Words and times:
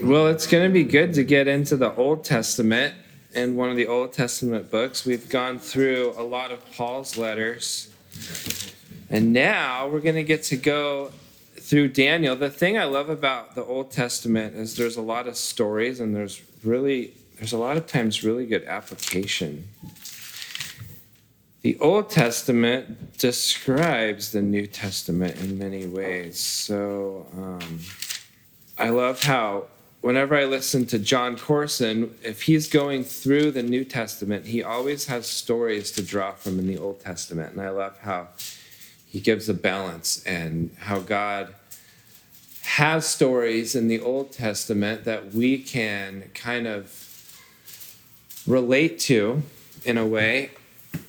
Well, 0.00 0.28
it's 0.28 0.46
going 0.46 0.62
to 0.62 0.72
be 0.72 0.84
good 0.84 1.14
to 1.14 1.24
get 1.24 1.48
into 1.48 1.76
the 1.76 1.92
Old 1.94 2.24
Testament 2.24 2.94
and 3.34 3.56
one 3.56 3.68
of 3.68 3.76
the 3.76 3.88
Old 3.88 4.12
Testament 4.12 4.70
books. 4.70 5.04
We've 5.04 5.28
gone 5.28 5.58
through 5.58 6.14
a 6.16 6.22
lot 6.22 6.52
of 6.52 6.64
Paul's 6.72 7.18
letters. 7.18 7.92
And 9.10 9.32
now 9.32 9.88
we're 9.88 10.00
going 10.00 10.14
to 10.14 10.22
get 10.22 10.44
to 10.44 10.56
go 10.56 11.10
through 11.58 11.88
Daniel. 11.88 12.36
The 12.36 12.48
thing 12.48 12.78
I 12.78 12.84
love 12.84 13.08
about 13.08 13.56
the 13.56 13.64
Old 13.64 13.90
Testament 13.90 14.54
is 14.54 14.76
there's 14.76 14.96
a 14.96 15.02
lot 15.02 15.26
of 15.26 15.36
stories 15.36 15.98
and 15.98 16.14
there's 16.14 16.42
really 16.62 17.14
there's 17.36 17.52
a 17.52 17.58
lot 17.58 17.76
of 17.76 17.86
times 17.88 18.22
really 18.22 18.46
good 18.46 18.64
application. 18.64 19.66
The 21.62 21.76
Old 21.80 22.08
Testament 22.08 23.18
describes 23.18 24.30
the 24.30 24.42
New 24.42 24.68
Testament 24.68 25.40
in 25.40 25.58
many 25.58 25.86
ways. 25.86 26.38
So 26.38 27.26
um, 27.36 27.80
I 28.78 28.90
love 28.90 29.22
how 29.22 29.66
whenever 30.00 30.36
I 30.36 30.44
listen 30.44 30.86
to 30.86 30.98
Jon 30.98 31.36
Courson, 31.36 32.14
if 32.22 32.42
he's 32.42 32.68
going 32.68 33.04
through 33.04 33.50
the 33.52 33.62
New 33.62 33.84
Testament, 33.84 34.46
he 34.46 34.62
always 34.62 35.06
has 35.06 35.26
stories 35.26 35.90
to 35.92 36.02
draw 36.02 36.32
from 36.32 36.58
in 36.58 36.66
the 36.66 36.78
Old 36.78 37.00
Testament. 37.00 37.52
And 37.52 37.60
I 37.60 37.70
love 37.70 37.98
how 38.00 38.28
he 39.06 39.20
gives 39.20 39.48
a 39.48 39.54
balance 39.54 40.22
and 40.24 40.74
how 40.78 41.00
God 41.00 41.54
has 42.62 43.06
stories 43.06 43.74
in 43.74 43.88
the 43.88 44.00
Old 44.00 44.30
Testament 44.30 45.04
that 45.04 45.32
we 45.32 45.58
can 45.58 46.30
kind 46.34 46.66
of 46.66 47.04
relate 48.46 48.98
to 49.00 49.42
in 49.84 49.98
a 49.98 50.06
way 50.06 50.50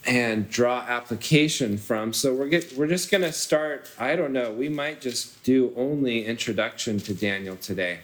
and 0.06 0.50
draw 0.50 0.80
application 0.88 1.78
from. 1.78 2.14
So 2.14 2.34
we're 2.34 2.48
get, 2.48 2.74
we're 2.74 2.88
just 2.88 3.12
going 3.12 3.22
to 3.22 3.32
start, 3.32 3.90
I 4.00 4.16
don't 4.16 4.34
know, 4.34 4.52
we 4.52 4.70
might 4.70 5.02
just 5.02 5.44
do 5.44 5.74
only 5.76 6.26
introduction 6.26 7.00
to 7.00 7.14
Daniel 7.14 7.56
today 7.56 8.00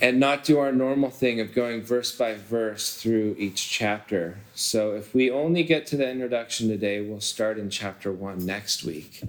and 0.00 0.20
not 0.20 0.44
do 0.44 0.58
our 0.58 0.72
normal 0.72 1.10
thing 1.10 1.40
of 1.40 1.54
going 1.54 1.82
verse 1.82 2.12
by 2.16 2.34
verse 2.34 2.94
through 2.94 3.34
each 3.38 3.68
chapter. 3.68 4.38
So 4.54 4.92
if 4.94 5.14
we 5.14 5.30
only 5.30 5.62
get 5.62 5.86
to 5.88 5.96
the 5.96 6.08
introduction 6.08 6.68
today, 6.68 7.00
we'll 7.00 7.20
start 7.20 7.58
in 7.58 7.70
chapter 7.70 8.12
1 8.12 8.44
next 8.44 8.84
week. 8.84 9.22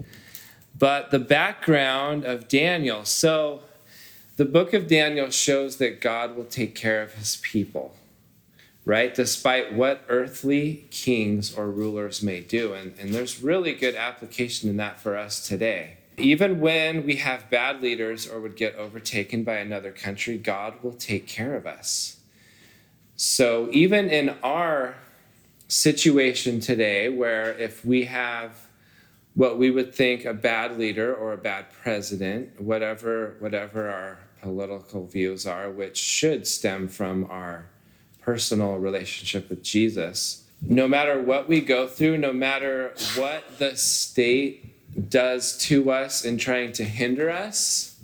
But 0.78 1.10
the 1.10 1.18
background 1.18 2.24
of 2.24 2.48
Daniel. 2.48 3.04
So 3.04 3.62
the 4.36 4.44
book 4.44 4.72
of 4.72 4.86
Daniel 4.86 5.30
shows 5.30 5.76
that 5.76 6.00
God 6.00 6.36
will 6.36 6.44
take 6.44 6.74
care 6.74 7.02
of 7.02 7.14
his 7.14 7.36
people, 7.36 7.94
right? 8.84 9.14
Despite 9.14 9.74
what 9.74 10.02
earthly 10.08 10.86
kings 10.90 11.54
or 11.54 11.70
rulers 11.70 12.22
may 12.22 12.40
do. 12.40 12.72
And, 12.72 12.94
and 12.98 13.12
there's 13.12 13.42
really 13.42 13.74
good 13.74 13.96
application 13.96 14.70
in 14.70 14.76
that 14.78 15.00
for 15.00 15.16
us 15.16 15.46
today. 15.46 15.98
Even 16.20 16.60
when 16.60 17.04
we 17.04 17.16
have 17.16 17.50
bad 17.50 17.82
leaders 17.82 18.28
or 18.28 18.40
would 18.40 18.56
get 18.56 18.74
overtaken 18.76 19.42
by 19.42 19.56
another 19.56 19.90
country, 19.90 20.36
God 20.38 20.74
will 20.82 20.92
take 20.92 21.26
care 21.26 21.54
of 21.54 21.66
us. 21.66 22.16
So, 23.16 23.68
even 23.72 24.08
in 24.08 24.36
our 24.42 24.94
situation 25.68 26.60
today, 26.60 27.08
where 27.08 27.52
if 27.58 27.84
we 27.84 28.04
have 28.04 28.66
what 29.34 29.58
we 29.58 29.70
would 29.70 29.94
think 29.94 30.24
a 30.24 30.34
bad 30.34 30.78
leader 30.78 31.14
or 31.14 31.32
a 31.32 31.38
bad 31.38 31.66
president, 31.82 32.60
whatever, 32.60 33.36
whatever 33.38 33.88
our 33.88 34.18
political 34.42 35.06
views 35.06 35.46
are, 35.46 35.70
which 35.70 35.96
should 35.96 36.46
stem 36.46 36.88
from 36.88 37.26
our 37.30 37.66
personal 38.20 38.76
relationship 38.76 39.48
with 39.48 39.62
Jesus, 39.62 40.44
no 40.62 40.86
matter 40.86 41.20
what 41.20 41.48
we 41.48 41.60
go 41.60 41.86
through, 41.86 42.18
no 42.18 42.32
matter 42.32 42.92
what 43.16 43.58
the 43.58 43.76
state 43.76 44.69
does 45.08 45.56
to 45.58 45.90
us 45.90 46.24
in 46.24 46.38
trying 46.38 46.72
to 46.72 46.84
hinder 46.84 47.30
us, 47.30 47.96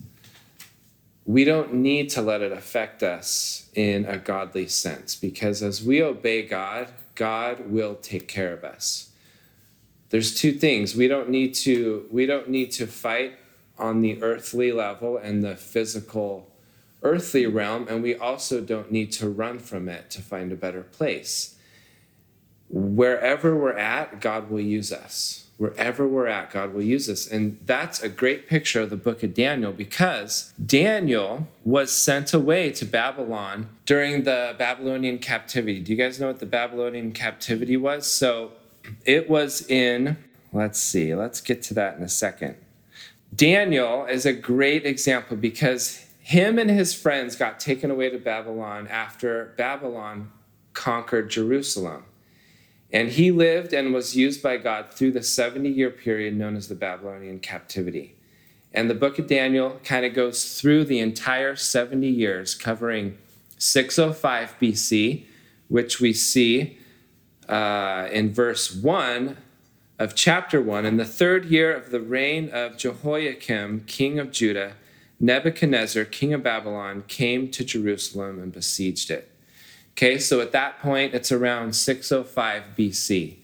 we 1.25 1.45
don't 1.45 1.75
need 1.75 2.09
to 2.11 2.23
let 2.23 2.41
it 2.41 2.53
affect 2.53 3.03
us 3.03 3.69
in 3.75 4.05
a 4.05 4.17
godly 4.17 4.69
sense 4.69 5.17
because 5.17 5.62
as 5.62 5.83
we 5.83 6.01
obey 6.01 6.42
God, 6.42 6.89
God 7.17 7.69
will 7.69 7.97
take 7.97 8.29
care 8.29 8.52
of 8.52 8.63
us. 8.63 9.11
There's 10.11 10.35
two 10.35 10.52
things. 10.52 10.95
We 10.95 11.08
don't 11.08 11.29
need 11.29 11.55
to 11.55 12.07
we 12.13 12.27
don't 12.27 12.48
need 12.48 12.70
to 12.73 12.86
fight 12.86 13.39
on 13.77 14.03
the 14.03 14.23
earthly 14.23 14.70
level 14.70 15.17
and 15.17 15.42
the 15.42 15.57
physical 15.57 16.48
earthly 17.03 17.47
realm 17.47 17.86
and 17.89 18.03
we 18.03 18.14
also 18.14 18.61
don't 18.61 18.91
need 18.92 19.13
to 19.13 19.29
run 19.29 19.58
from 19.58 19.89
it 19.89 20.11
to 20.11 20.23
find 20.23 20.53
a 20.53 20.57
better 20.57 20.83
place. 20.83 21.57
Wherever 22.68 23.57
we're 23.57 23.77
at, 23.77 24.20
God 24.20 24.48
will 24.48 24.61
use 24.61 24.92
us 24.92 25.45
wherever 25.58 26.06
we're 26.06 26.27
at, 26.27 26.50
God 26.50 26.74
will 26.74 26.83
use 26.83 27.08
us. 27.08 27.27
And 27.27 27.58
that's 27.64 28.02
a 28.02 28.08
great 28.08 28.46
picture 28.46 28.83
of 28.83 28.90
the 28.90 28.96
book 28.96 29.22
of 29.22 29.34
Daniel 29.34 29.72
because 29.72 30.52
Daniel 30.64 31.48
was 31.64 31.92
sent 31.92 32.34
away 32.34 32.72
to 32.72 32.84
Babylon 32.84 33.68
during 33.86 34.24
the 34.24 34.55
Babylonian 34.58 35.18
captivity. 35.18 35.80
Do 35.80 35.92
you 35.92 35.98
guys 35.98 36.20
know 36.20 36.28
what 36.28 36.40
the 36.40 36.46
Babylonian 36.46 37.12
captivity 37.12 37.77
was? 37.77 38.06
So 38.06 38.52
it 39.05 39.30
was 39.30 39.67
in, 39.68 40.18
let's 40.52 40.78
see, 40.78 41.14
let's 41.14 41.40
get 41.40 41.62
to 41.62 41.74
that 41.74 41.96
in 41.96 42.02
a 42.02 42.08
second. 42.08 42.56
Daniel 43.34 44.06
is 44.06 44.24
a 44.24 44.33
great 44.33 44.86
example 44.86 45.36
because 45.36 46.06
him 46.20 46.58
and 46.58 46.70
his 46.70 46.94
friends 46.94 47.36
got 47.36 47.61
taken 47.61 47.90
away 47.90 48.11
to 48.11 48.18
Babylon 48.18 48.88
after 48.88 49.55
Babylon 49.56 50.30
conquered 50.73 51.30
Jerusalem. 51.30 52.05
And 52.92 53.11
he 53.11 53.30
lived 53.30 53.73
and 53.73 53.92
was 53.92 54.17
used 54.17 54.42
by 54.42 54.58
God 54.58 54.92
through 54.92 55.13
the 55.13 55.23
70 55.23 55.69
year 55.69 55.91
period 55.91 56.36
known 56.36 56.57
as 56.57 56.69
the 56.69 56.74
Babylonian 56.74 57.41
captivity. 57.41 58.14
And 58.73 58.91
the 58.91 58.95
book 58.95 59.19
of 59.19 59.27
Daniel 59.27 59.80
kind 59.85 60.05
of 60.05 60.14
goes 60.14 60.61
through 60.61 60.85
the 60.85 61.01
entire 61.01 61.57
70 61.57 62.07
years, 62.07 62.55
covering 62.55 63.17
605 63.58 64.57
BC, 64.61 65.24
which 65.69 66.01
we 66.01 66.13
see 66.13 66.79
uh, 67.48 68.08
in 68.13 68.33
verse 68.33 68.74
1 68.74 69.36
of 69.98 70.14
chapter 70.14 70.61
1. 70.61 70.85
In 70.85 70.97
the 70.97 71.05
third 71.05 71.47
year 71.47 71.74
of 71.74 71.91
the 71.91 72.01
reign 72.01 72.51
of 72.51 72.77
Jehoiakim, 72.77 73.85
king 73.86 74.18
of 74.18 74.30
Judah, 74.30 74.74
Nebuchadnezzar, 75.18 76.05
king 76.05 76.35
of 76.35 76.42
Babylon, 76.42 77.05
came 77.08 77.51
to 77.53 77.64
Jerusalem 77.64 78.42
and 78.42 78.53
besieged 78.53 79.11
it. 79.11 79.30
Okay, 79.96 80.18
so 80.18 80.42
at 80.42 80.52
that 80.52 80.79
point, 80.80 81.14
it's 81.14 81.33
around 81.33 81.74
605 81.74 82.62
BC. 82.77 83.36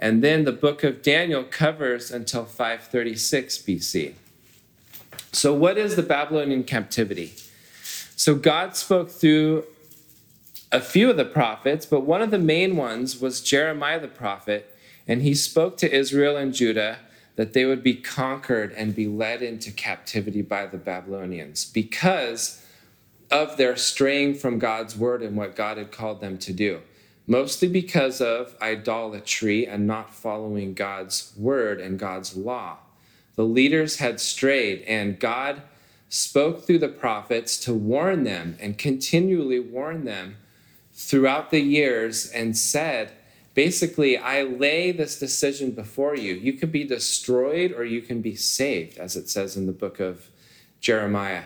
And 0.00 0.20
then 0.20 0.42
the 0.44 0.50
book 0.50 0.82
of 0.82 1.00
Daniel 1.00 1.44
covers 1.44 2.10
until 2.10 2.44
536 2.44 3.58
BC. 3.58 4.14
So, 5.30 5.54
what 5.54 5.78
is 5.78 5.94
the 5.94 6.02
Babylonian 6.02 6.64
captivity? 6.64 7.34
So, 8.16 8.34
God 8.34 8.74
spoke 8.74 9.10
through 9.10 9.64
a 10.72 10.80
few 10.80 11.08
of 11.08 11.16
the 11.16 11.24
prophets, 11.24 11.86
but 11.86 12.00
one 12.00 12.20
of 12.20 12.32
the 12.32 12.38
main 12.38 12.74
ones 12.74 13.20
was 13.20 13.40
Jeremiah 13.40 14.00
the 14.00 14.08
prophet, 14.08 14.76
and 15.06 15.22
he 15.22 15.34
spoke 15.34 15.76
to 15.76 15.94
Israel 15.94 16.36
and 16.36 16.52
Judah 16.52 16.98
that 17.36 17.52
they 17.52 17.64
would 17.64 17.84
be 17.84 17.94
conquered 17.94 18.72
and 18.72 18.96
be 18.96 19.06
led 19.06 19.40
into 19.40 19.70
captivity 19.70 20.42
by 20.42 20.66
the 20.66 20.78
Babylonians 20.78 21.64
because 21.64 22.61
of 23.32 23.56
their 23.56 23.76
straying 23.76 24.34
from 24.34 24.58
God's 24.58 24.96
word 24.96 25.22
and 25.22 25.36
what 25.36 25.56
God 25.56 25.78
had 25.78 25.90
called 25.90 26.20
them 26.20 26.36
to 26.38 26.52
do, 26.52 26.82
mostly 27.26 27.66
because 27.66 28.20
of 28.20 28.54
idolatry 28.60 29.66
and 29.66 29.86
not 29.86 30.14
following 30.14 30.74
God's 30.74 31.32
word 31.36 31.80
and 31.80 31.98
God's 31.98 32.36
law. 32.36 32.76
The 33.34 33.44
leaders 33.44 33.96
had 33.96 34.20
strayed, 34.20 34.82
and 34.82 35.18
God 35.18 35.62
spoke 36.10 36.64
through 36.64 36.80
the 36.80 36.88
prophets 36.88 37.56
to 37.60 37.72
warn 37.72 38.24
them 38.24 38.58
and 38.60 38.76
continually 38.76 39.58
warn 39.58 40.04
them 40.04 40.36
throughout 40.92 41.50
the 41.50 41.60
years 41.60 42.30
and 42.30 42.54
said, 42.54 43.12
basically, 43.54 44.18
I 44.18 44.42
lay 44.42 44.92
this 44.92 45.18
decision 45.18 45.70
before 45.70 46.14
you. 46.14 46.34
You 46.34 46.52
can 46.52 46.70
be 46.70 46.84
destroyed 46.84 47.72
or 47.72 47.84
you 47.84 48.02
can 48.02 48.20
be 48.20 48.36
saved, 48.36 48.98
as 48.98 49.16
it 49.16 49.30
says 49.30 49.56
in 49.56 49.64
the 49.64 49.72
book 49.72 50.00
of 50.00 50.28
Jeremiah. 50.82 51.44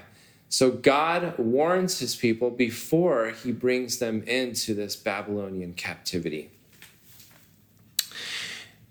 So 0.56 0.70
God 0.70 1.36
warns 1.36 1.98
his 1.98 2.16
people 2.16 2.48
before 2.48 3.28
he 3.28 3.52
brings 3.52 3.98
them 3.98 4.22
into 4.22 4.72
this 4.72 4.96
Babylonian 4.96 5.74
captivity. 5.74 6.48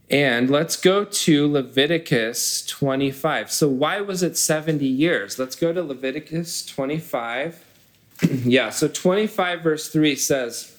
And 0.08 0.52
let's 0.52 0.76
go 0.76 1.04
to 1.04 1.52
Leviticus 1.52 2.64
25. 2.68 3.52
So, 3.52 3.68
why 3.68 4.00
was 4.00 4.22
it 4.22 4.38
70 4.38 4.86
years? 4.86 5.40
Let's 5.40 5.56
go 5.56 5.74
to 5.74 5.82
Leviticus 5.82 6.64
25. 6.68 7.66
yeah, 8.44 8.70
so 8.70 8.88
25 8.88 9.62
verse 9.62 9.90
3 9.90 10.16
says, 10.16 10.78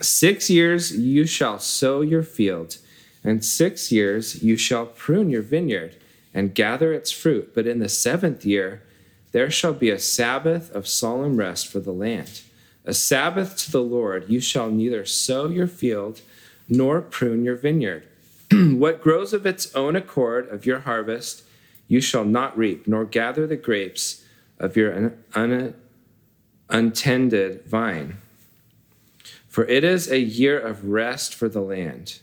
Six 0.00 0.48
years 0.48 0.96
you 0.96 1.26
shall 1.26 1.58
sow 1.58 2.00
your 2.00 2.22
field, 2.22 2.76
and 3.24 3.44
six 3.44 3.90
years 3.90 4.40
you 4.40 4.56
shall 4.56 4.86
prune 4.86 5.30
your 5.30 5.42
vineyard 5.42 5.96
and 6.32 6.54
gather 6.54 6.92
its 6.92 7.10
fruit. 7.10 7.52
But 7.56 7.66
in 7.66 7.80
the 7.80 7.88
seventh 7.88 8.44
year, 8.44 8.84
there 9.32 9.50
shall 9.50 9.72
be 9.72 9.90
a 9.90 9.98
Sabbath 9.98 10.70
of 10.72 10.88
solemn 10.88 11.36
rest 11.36 11.68
for 11.68 11.80
the 11.80 11.92
land, 11.92 12.42
a 12.84 12.94
Sabbath 12.94 13.56
to 13.58 13.70
the 13.70 13.82
Lord. 13.82 14.28
You 14.28 14.40
shall 14.40 14.70
neither 14.70 15.04
sow 15.04 15.48
your 15.48 15.66
field 15.66 16.20
nor 16.68 17.00
prune 17.00 17.44
your 17.44 17.56
vineyard. 17.56 18.06
what 18.52 19.02
grows 19.02 19.32
of 19.32 19.46
its 19.46 19.74
own 19.74 19.94
accord 19.94 20.48
of 20.48 20.66
your 20.66 20.80
harvest, 20.80 21.44
you 21.86 22.00
shall 22.00 22.24
not 22.24 22.56
reap, 22.56 22.86
nor 22.86 23.04
gather 23.04 23.46
the 23.46 23.56
grapes 23.56 24.24
of 24.58 24.76
your 24.76 24.94
un- 24.94 25.24
un- 25.34 25.74
untended 26.68 27.64
vine. 27.66 28.16
For 29.48 29.64
it 29.66 29.82
is 29.82 30.10
a 30.10 30.20
year 30.20 30.58
of 30.58 30.86
rest 30.86 31.34
for 31.34 31.48
the 31.48 31.60
land, 31.60 32.20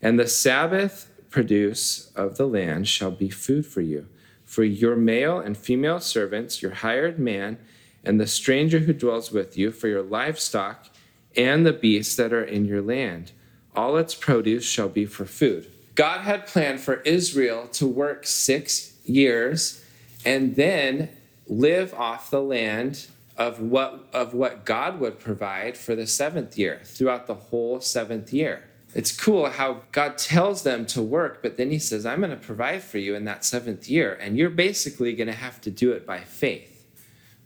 and 0.00 0.18
the 0.18 0.26
Sabbath 0.26 1.10
produce 1.30 2.12
of 2.14 2.36
the 2.36 2.46
land 2.46 2.88
shall 2.88 3.10
be 3.10 3.30
food 3.30 3.66
for 3.66 3.80
you, 3.80 4.06
for 4.52 4.64
your 4.64 4.96
male 4.96 5.38
and 5.38 5.56
female 5.56 5.98
servants, 5.98 6.60
your 6.60 6.72
hired 6.72 7.18
man, 7.18 7.56
and 8.04 8.20
the 8.20 8.26
stranger 8.26 8.80
who 8.80 8.92
dwells 8.92 9.32
with 9.32 9.56
you, 9.56 9.70
for 9.72 9.88
your 9.88 10.02
livestock 10.02 10.90
and 11.34 11.64
the 11.64 11.72
beasts 11.72 12.16
that 12.16 12.34
are 12.34 12.44
in 12.44 12.66
your 12.66 12.82
land. 12.82 13.32
All 13.74 13.96
its 13.96 14.14
produce 14.14 14.66
shall 14.66 14.90
be 14.90 15.06
for 15.06 15.24
food. 15.24 15.72
God 15.94 16.20
had 16.20 16.46
planned 16.46 16.80
for 16.80 16.96
Israel 16.96 17.66
to 17.68 17.86
work 17.86 18.26
six 18.26 18.92
years 19.06 19.82
and 20.22 20.54
then 20.54 21.08
live 21.46 21.94
off 21.94 22.30
the 22.30 22.42
land 22.42 23.06
of 23.38 23.58
what, 23.58 24.06
of 24.12 24.34
what 24.34 24.66
God 24.66 25.00
would 25.00 25.18
provide 25.18 25.78
for 25.78 25.96
the 25.96 26.06
seventh 26.06 26.58
year 26.58 26.82
throughout 26.84 27.26
the 27.26 27.34
whole 27.34 27.80
seventh 27.80 28.34
year. 28.34 28.64
It's 28.94 29.10
cool 29.18 29.48
how 29.48 29.82
God 29.90 30.18
tells 30.18 30.64
them 30.64 30.84
to 30.86 31.00
work, 31.00 31.42
but 31.42 31.56
then 31.56 31.70
He 31.70 31.78
says, 31.78 32.04
I'm 32.04 32.20
going 32.20 32.30
to 32.30 32.36
provide 32.36 32.82
for 32.82 32.98
you 32.98 33.14
in 33.14 33.24
that 33.24 33.44
seventh 33.44 33.88
year, 33.88 34.14
and 34.14 34.36
you're 34.36 34.50
basically 34.50 35.14
going 35.14 35.28
to 35.28 35.34
have 35.34 35.60
to 35.62 35.70
do 35.70 35.92
it 35.92 36.06
by 36.06 36.20
faith, 36.20 36.86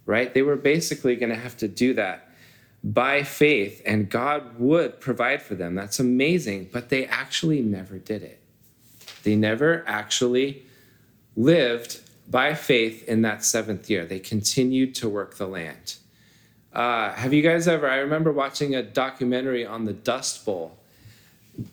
right? 0.04 0.32
They 0.34 0.42
were 0.42 0.56
basically 0.56 1.16
going 1.16 1.30
to 1.30 1.36
have 1.36 1.56
to 1.58 1.68
do 1.68 1.94
that 1.94 2.28
by 2.82 3.22
faith, 3.22 3.82
and 3.84 4.08
God 4.08 4.58
would 4.58 5.00
provide 5.00 5.42
for 5.42 5.54
them. 5.54 5.74
That's 5.74 5.98
amazing, 5.98 6.70
but 6.72 6.88
they 6.88 7.06
actually 7.06 7.60
never 7.60 7.98
did 7.98 8.22
it. 8.22 8.40
They 9.22 9.36
never 9.36 9.84
actually 9.86 10.66
lived 11.36 12.00
by 12.28 12.54
faith 12.54 13.08
in 13.08 13.22
that 13.22 13.44
seventh 13.44 13.88
year. 13.88 14.04
They 14.04 14.18
continued 14.18 14.94
to 14.96 15.08
work 15.08 15.36
the 15.36 15.46
land. 15.46 15.96
Uh, 16.72 17.12
have 17.12 17.32
you 17.32 17.42
guys 17.42 17.66
ever? 17.66 17.88
I 17.88 17.96
remember 17.96 18.32
watching 18.32 18.74
a 18.74 18.82
documentary 18.82 19.64
on 19.64 19.84
the 19.84 19.92
Dust 19.92 20.44
Bowl. 20.44 20.78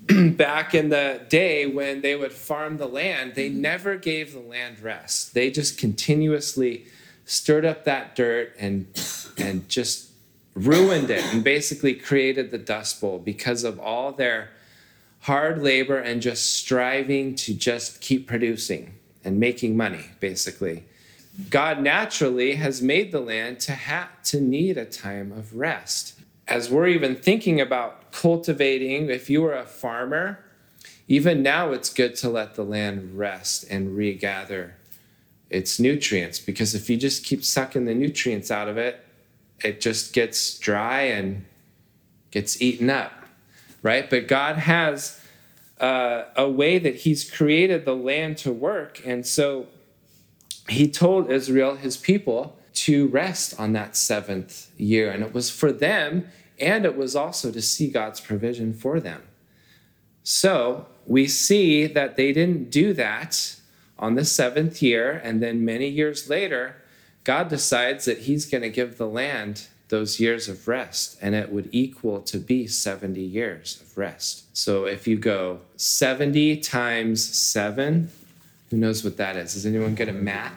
Back 0.38 0.74
in 0.74 0.90
the 0.90 1.22
day 1.28 1.66
when 1.66 2.02
they 2.02 2.16
would 2.16 2.32
farm 2.32 2.78
the 2.78 2.88
land, 2.88 3.36
they 3.36 3.50
never 3.50 3.98
gave 3.98 4.34
the 4.34 4.40
land 4.40 4.80
rest. 4.80 5.34
They 5.34 5.52
just 5.52 5.78
continuously 5.78 6.86
stirred 7.26 7.66
up 7.66 7.84
that 7.86 8.16
dirt 8.16 8.56
and 8.58 8.88
and 9.38 9.68
just 9.68 10.10
ruined 10.56 11.10
it 11.10 11.24
and 11.34 11.44
basically 11.44 11.96
created 11.96 12.52
the 12.52 12.58
Dust 12.58 13.02
Bowl 13.02 13.20
because 13.20 13.64
of 13.64 13.80
all 13.80 14.12
their 14.12 14.52
hard 15.22 15.62
labor 15.62 15.98
and 15.98 16.22
just 16.22 16.54
striving 16.56 17.36
to 17.36 17.54
just 17.54 18.02
keep 18.02 18.28
producing 18.28 18.94
and 19.24 19.40
making 19.40 19.76
money, 19.76 20.06
basically. 20.20 20.84
God 21.50 21.82
naturally 21.82 22.56
has 22.56 22.82
made 22.82 23.12
the 23.12 23.20
land 23.20 23.60
to 23.62 23.72
have 23.72 24.22
to 24.24 24.40
need 24.40 24.78
a 24.78 24.86
time 24.86 25.32
of 25.32 25.56
rest. 25.56 26.20
As 26.48 26.70
we're 26.70 26.88
even 26.88 27.16
thinking 27.16 27.62
about 27.62 28.12
cultivating, 28.12 29.10
if 29.10 29.30
you 29.30 29.42
were 29.42 29.56
a 29.56 29.66
farmer, 29.66 30.44
even 31.08 31.42
now 31.42 31.72
it's 31.72 31.92
good 31.92 32.16
to 32.18 32.30
let 32.30 32.56
the 32.56 32.64
land 32.64 33.18
rest 33.18 33.66
and 33.70 33.96
regather 33.96 34.76
its 35.50 35.80
nutrients 35.80 36.40
because 36.40 36.74
if 36.74 36.90
you 36.90 36.98
just 36.98 37.24
keep 37.24 37.44
sucking 37.44 37.86
the 37.86 37.94
nutrients 37.94 38.50
out 38.50 38.68
of 38.68 38.78
it, 38.78 39.06
it 39.64 39.80
just 39.80 40.14
gets 40.14 40.58
dry 40.58 41.02
and 41.02 41.46
gets 42.32 42.62
eaten 42.62 42.90
up, 42.90 43.14
right? 43.82 44.10
But 44.10 44.28
God 44.28 44.56
has 44.58 45.22
uh, 45.80 46.24
a 46.36 46.50
way 46.50 46.80
that 46.80 46.96
He's 46.96 47.30
created 47.30 47.86
the 47.86 47.96
land 47.96 48.38
to 48.40 48.52
work. 48.52 49.02
And 49.06 49.26
so 49.26 49.68
He 50.68 50.90
told 50.90 51.30
Israel, 51.30 51.76
His 51.76 51.98
people, 51.98 52.58
to 52.74 53.08
rest 53.08 53.60
on 53.60 53.74
that 53.74 53.96
seventh 53.96 54.72
year. 54.80 55.12
And 55.12 55.24
it 55.24 55.34
was 55.34 55.50
for 55.50 55.72
them, 55.72 56.28
and 56.60 56.86
it 56.86 56.98
was 56.98 57.16
also 57.16 57.52
to 57.52 57.62
see 57.62 57.90
God's 57.90 58.20
provision 58.20 58.74
for 58.74 59.00
them. 59.00 59.24
So 60.24 60.88
we 61.06 61.28
see 61.28 61.86
that 61.88 62.16
they 62.16 62.32
didn't 62.32 62.72
do 62.72 62.94
that 62.94 63.56
on 64.00 64.16
the 64.16 64.26
seventh 64.26 64.82
year. 64.82 65.12
And 65.24 65.42
then 65.42 65.66
many 65.66 65.88
years 65.88 66.30
later, 66.30 66.78
God 67.24 67.50
decides 67.50 68.06
that 68.06 68.20
He's 68.20 68.46
going 68.46 68.64
to 68.64 68.70
give 68.70 68.98
the 68.98 69.08
land 69.08 69.68
those 69.90 70.20
years 70.20 70.50
of 70.50 70.68
rest, 70.68 71.18
and 71.22 71.36
it 71.36 71.52
would 71.52 71.70
equal 71.72 72.20
to 72.22 72.40
be 72.40 72.66
70 72.66 73.22
years 73.22 73.80
of 73.80 73.96
rest. 73.96 74.46
So 74.58 74.86
if 74.86 75.08
you 75.08 75.18
go 75.18 75.60
70 75.76 76.58
times 76.58 77.24
7, 77.24 78.10
who 78.74 78.80
knows 78.80 79.04
what 79.04 79.18
that 79.18 79.38
is? 79.38 79.56
Is 79.56 79.68
anyone 79.68 79.94
good 79.94 80.10
at 80.10 80.16
math? 80.16 80.52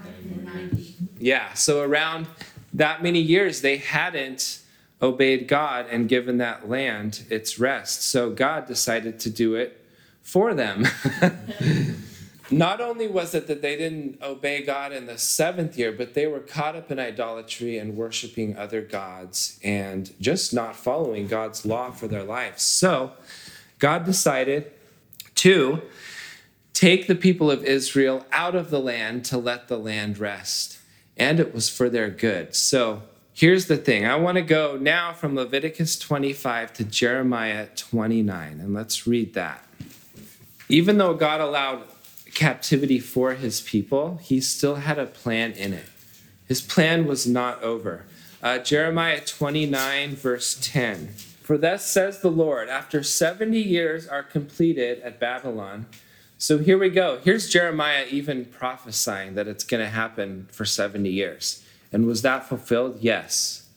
Yeah, 1.19 1.53
so 1.53 1.83
around 1.83 2.27
that 2.73 3.03
many 3.03 3.21
years, 3.21 3.61
they 3.61 3.77
hadn't 3.77 4.61
obeyed 5.03 5.47
God 5.47 5.85
and 5.91 6.09
given 6.09 6.39
that 6.39 6.67
land 6.67 7.27
its 7.29 7.59
rest. 7.59 8.05
So 8.05 8.31
God 8.31 8.67
decided 8.67 9.21
to 9.21 9.29
do 9.29 9.55
it 9.55 9.85
for 10.23 10.55
them. 10.55 10.87
Not 12.51 12.81
only 12.81 13.07
was 13.07 13.35
it 13.35 13.49
that 13.49 13.61
they 13.61 13.77
didn't 13.77 14.23
obey 14.23 14.63
God 14.63 14.93
in 14.93 15.05
the 15.05 15.19
seventh 15.19 15.77
year, 15.77 15.93
but 15.93 16.15
they 16.15 16.27
were 16.27 16.41
caught 16.41 16.75
up 16.75 16.91
in 16.91 16.99
idolatry 16.99 17.77
and 17.77 17.99
worshiping 17.99 18.57
other 18.57 18.81
gods 18.81 19.61
and 19.63 20.11
just 20.23 20.55
not 20.55 20.75
following 20.75 21.27
God's 21.27 21.67
law 21.67 21.91
for 21.91 22.09
their 22.09 22.25
lives. 22.25 22.63
So 22.63 23.13
God 23.79 24.07
decided 24.07 24.73
to 25.35 25.83
take 26.77 27.07
the 27.07 27.15
people 27.15 27.51
of 27.51 27.65
Israel 27.65 28.27
out 28.31 28.55
of 28.55 28.69
the 28.69 28.79
land 28.79 29.25
to 29.25 29.39
let 29.39 29.67
the 29.67 29.79
land 29.79 30.19
rest. 30.19 30.79
And 31.17 31.41
it 31.41 31.55
was 31.55 31.71
for 31.71 31.89
their 31.89 32.11
good. 32.11 32.55
So 32.55 33.01
here's 33.33 33.65
the 33.65 33.79
thing 33.79 34.05
I 34.05 34.17
want 34.17 34.37
to 34.37 34.43
go 34.43 34.77
now 34.79 35.15
from 35.15 35.35
Leviticus 35.35 35.99
25 35.99 36.75
to 36.75 36.85
Jeremiah 36.85 37.69
29, 37.75 38.61
and 38.61 38.75
let's 38.75 39.07
read 39.07 39.33
that. 39.33 39.65
Even 40.69 40.99
though 40.99 41.15
God 41.15 41.41
allowed 41.41 41.85
captivity 42.35 43.01
for 43.01 43.33
his 43.33 43.63
people, 43.63 44.19
he 44.23 44.39
still 44.43 44.75
had 44.75 44.99
a 44.99 45.07
plan 45.07 45.53
in 45.53 45.73
it. 45.73 45.87
His 46.47 46.61
plan 46.61 47.07
was 47.07 47.27
not 47.27 47.63
over. 47.63 48.05
Uh, 48.43 48.59
Jeremiah 48.59 49.23
29, 49.25 50.15
verse 50.15 50.59
10. 50.61 51.15
For 51.43 51.57
thus 51.57 51.87
says 51.87 52.21
the 52.21 52.31
Lord, 52.31 52.69
after 52.69 53.03
70 53.03 53.59
years 53.59 54.07
are 54.07 54.23
completed 54.23 55.01
at 55.01 55.19
Babylon. 55.19 55.87
So 56.39 56.59
here 56.59 56.77
we 56.77 56.91
go. 56.91 57.19
Here's 57.25 57.49
Jeremiah 57.49 58.07
even 58.11 58.45
prophesying 58.45 59.35
that 59.37 59.49
it's 59.49 59.65
going 59.65 59.83
to 59.83 59.91
happen 59.91 60.49
for 60.53 60.67
70 60.67 61.09
years. 61.09 61.65
And 61.93 62.07
was 62.07 62.23
that 62.23 62.47
fulfilled? 62.47 62.99
Yes. 63.01 63.69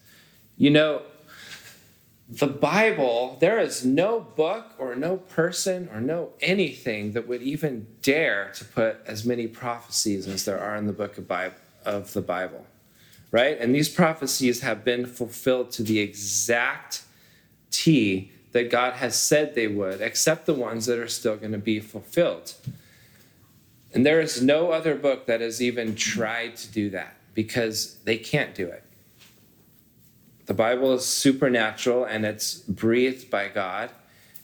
You 0.58 0.70
know, 0.70 1.02
the 2.28 2.46
Bible, 2.46 3.38
there 3.40 3.58
is 3.58 3.84
no 3.84 4.20
book 4.20 4.74
or 4.78 4.94
no 4.94 5.16
person 5.16 5.88
or 5.92 6.00
no 6.00 6.30
anything 6.40 7.12
that 7.12 7.26
would 7.26 7.42
even 7.42 7.86
dare 8.02 8.52
to 8.54 8.64
put 8.64 8.98
as 9.06 9.24
many 9.24 9.46
prophecies 9.46 10.28
as 10.28 10.44
there 10.44 10.60
are 10.60 10.76
in 10.76 10.86
the 10.86 10.92
book 10.92 11.16
of, 11.16 11.26
Bible, 11.26 11.56
of 11.84 12.12
the 12.12 12.20
Bible, 12.20 12.66
right? 13.30 13.58
And 13.58 13.74
these 13.74 13.88
prophecies 13.88 14.60
have 14.60 14.84
been 14.84 15.06
fulfilled 15.06 15.72
to 15.72 15.82
the 15.82 15.98
exact 15.98 17.02
T 17.70 18.30
that 18.52 18.70
God 18.70 18.94
has 18.94 19.20
said 19.20 19.54
they 19.54 19.68
would, 19.68 20.00
except 20.00 20.46
the 20.46 20.54
ones 20.54 20.86
that 20.86 20.98
are 20.98 21.08
still 21.08 21.36
going 21.36 21.52
to 21.52 21.58
be 21.58 21.80
fulfilled. 21.80 22.54
And 23.92 24.04
there 24.04 24.20
is 24.20 24.42
no 24.42 24.70
other 24.70 24.94
book 24.94 25.26
that 25.26 25.40
has 25.40 25.62
even 25.62 25.94
tried 25.94 26.56
to 26.56 26.70
do 26.70 26.90
that 26.90 27.14
because 27.34 27.96
they 28.04 28.16
can't 28.16 28.54
do 28.54 28.66
it. 28.66 28.84
The 30.46 30.54
Bible 30.54 30.92
is 30.94 31.04
supernatural 31.04 32.04
and 32.04 32.24
it's 32.24 32.54
breathed 32.54 33.30
by 33.30 33.48
God, 33.48 33.90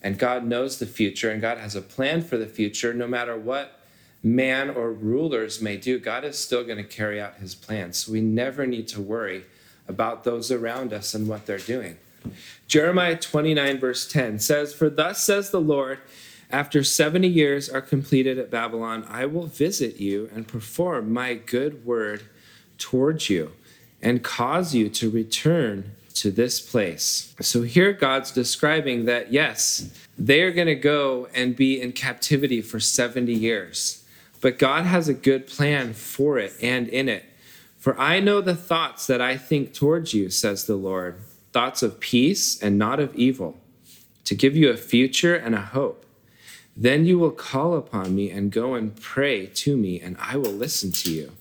and 0.03 0.19
God 0.19 0.45
knows 0.45 0.79
the 0.79 0.87
future, 0.87 1.31
and 1.31 1.41
God 1.41 1.59
has 1.59 1.75
a 1.75 1.83
plan 1.83 2.23
for 2.23 2.37
the 2.37 2.47
future. 2.47 2.95
No 2.95 3.09
matter 3.09 3.37
what 3.37 3.81
man 4.23 4.71
or 4.71 4.93
rulers 4.93 5.61
may 5.61 5.77
do, 5.77 5.99
God 5.99 6.25
is 6.25 6.39
still 6.39 6.63
going 6.63 6.79
to 6.79 6.85
carry 6.85 7.21
out 7.21 7.37
his 7.37 7.57
plans. 7.57 7.99
So 7.99 8.13
we 8.13 8.21
never 8.21 8.67
need 8.67 8.87
to 8.89 9.01
worry 9.01 9.47
about 9.89 10.23
those 10.25 10.53
around 10.53 10.93
us 10.93 11.15
and 11.15 11.27
what 11.27 11.47
they're 11.47 11.59
doing. 11.59 11.97
Jeremiah 12.67 13.17
29, 13.17 13.79
verse 13.79 14.07
10 14.07 14.39
says, 14.39 14.75
For 14.75 14.91
thus 14.91 15.23
says 15.23 15.51
the 15.51 15.61
Lord, 15.61 15.99
after 16.51 16.85
70 16.85 17.27
years 17.27 17.69
are 17.69 17.81
completed 17.81 18.39
at 18.39 18.51
Babylon, 18.51 19.05
I 19.09 19.27
will 19.27 19.47
visit 19.47 20.01
you 20.01 20.31
and 20.35 20.47
perform 20.47 21.13
my 21.13 21.35
good 21.35 21.85
word 21.85 22.23
towards 22.79 23.29
you 23.29 23.53
and 24.03 24.23
cause 24.23 24.75
you 24.75 24.89
to 24.91 25.11
return 25.11 25.93
to 26.15 26.31
this 26.31 26.61
place. 26.61 27.35
So 27.41 27.63
here 27.63 27.93
God's 27.93 28.31
describing 28.31 29.05
that, 29.05 29.33
yes, 29.33 29.91
they 30.19 30.43
are 30.43 30.53
going 30.53 30.67
to 30.69 30.75
go 30.75 31.29
and 31.35 31.57
be 31.57 31.81
in 31.81 31.93
captivity 31.93 32.63
for 32.63 32.81
70 32.81 33.33
years. 33.33 34.05
But 34.41 34.59
God 34.59 34.87
has 34.87 35.09
a 35.09 35.15
good 35.15 35.47
plan 35.47 35.93
for 35.93 36.39
it 36.39 36.55
and 36.63 36.89
in 36.89 37.09
it. 37.09 37.25
For 37.79 37.99
I 37.99 38.21
know 38.21 38.41
the 38.41 38.57
thoughts 38.57 39.07
that 39.07 39.21
I 39.21 39.37
think 39.37 39.75
towards 39.75 40.15
you, 40.15 40.31
says 40.31 40.65
the 40.65 40.77
Lord 40.77 41.21
thoughts 41.57 41.83
of 41.83 42.01
peace 42.01 42.63
and 42.63 42.79
not 42.79 43.01
of 43.01 43.15
evil, 43.15 43.59
to 44.25 44.35
give 44.35 44.55
you 44.55 44.69
a 44.69 44.77
future 44.77 45.35
and 45.35 45.55
a 45.55 45.63
hope. 45.63 46.05
Then 46.77 47.07
you 47.07 47.19
will 47.19 47.31
call 47.31 47.75
upon 47.79 48.15
me 48.15 48.31
and 48.31 48.53
go 48.53 48.75
and 48.75 48.95
pray 49.01 49.47
to 49.47 49.75
me, 49.75 49.99
and 49.99 50.19
I 50.21 50.37
will 50.37 50.53
listen 50.53 50.93
to 50.93 51.11
you. 51.11 51.33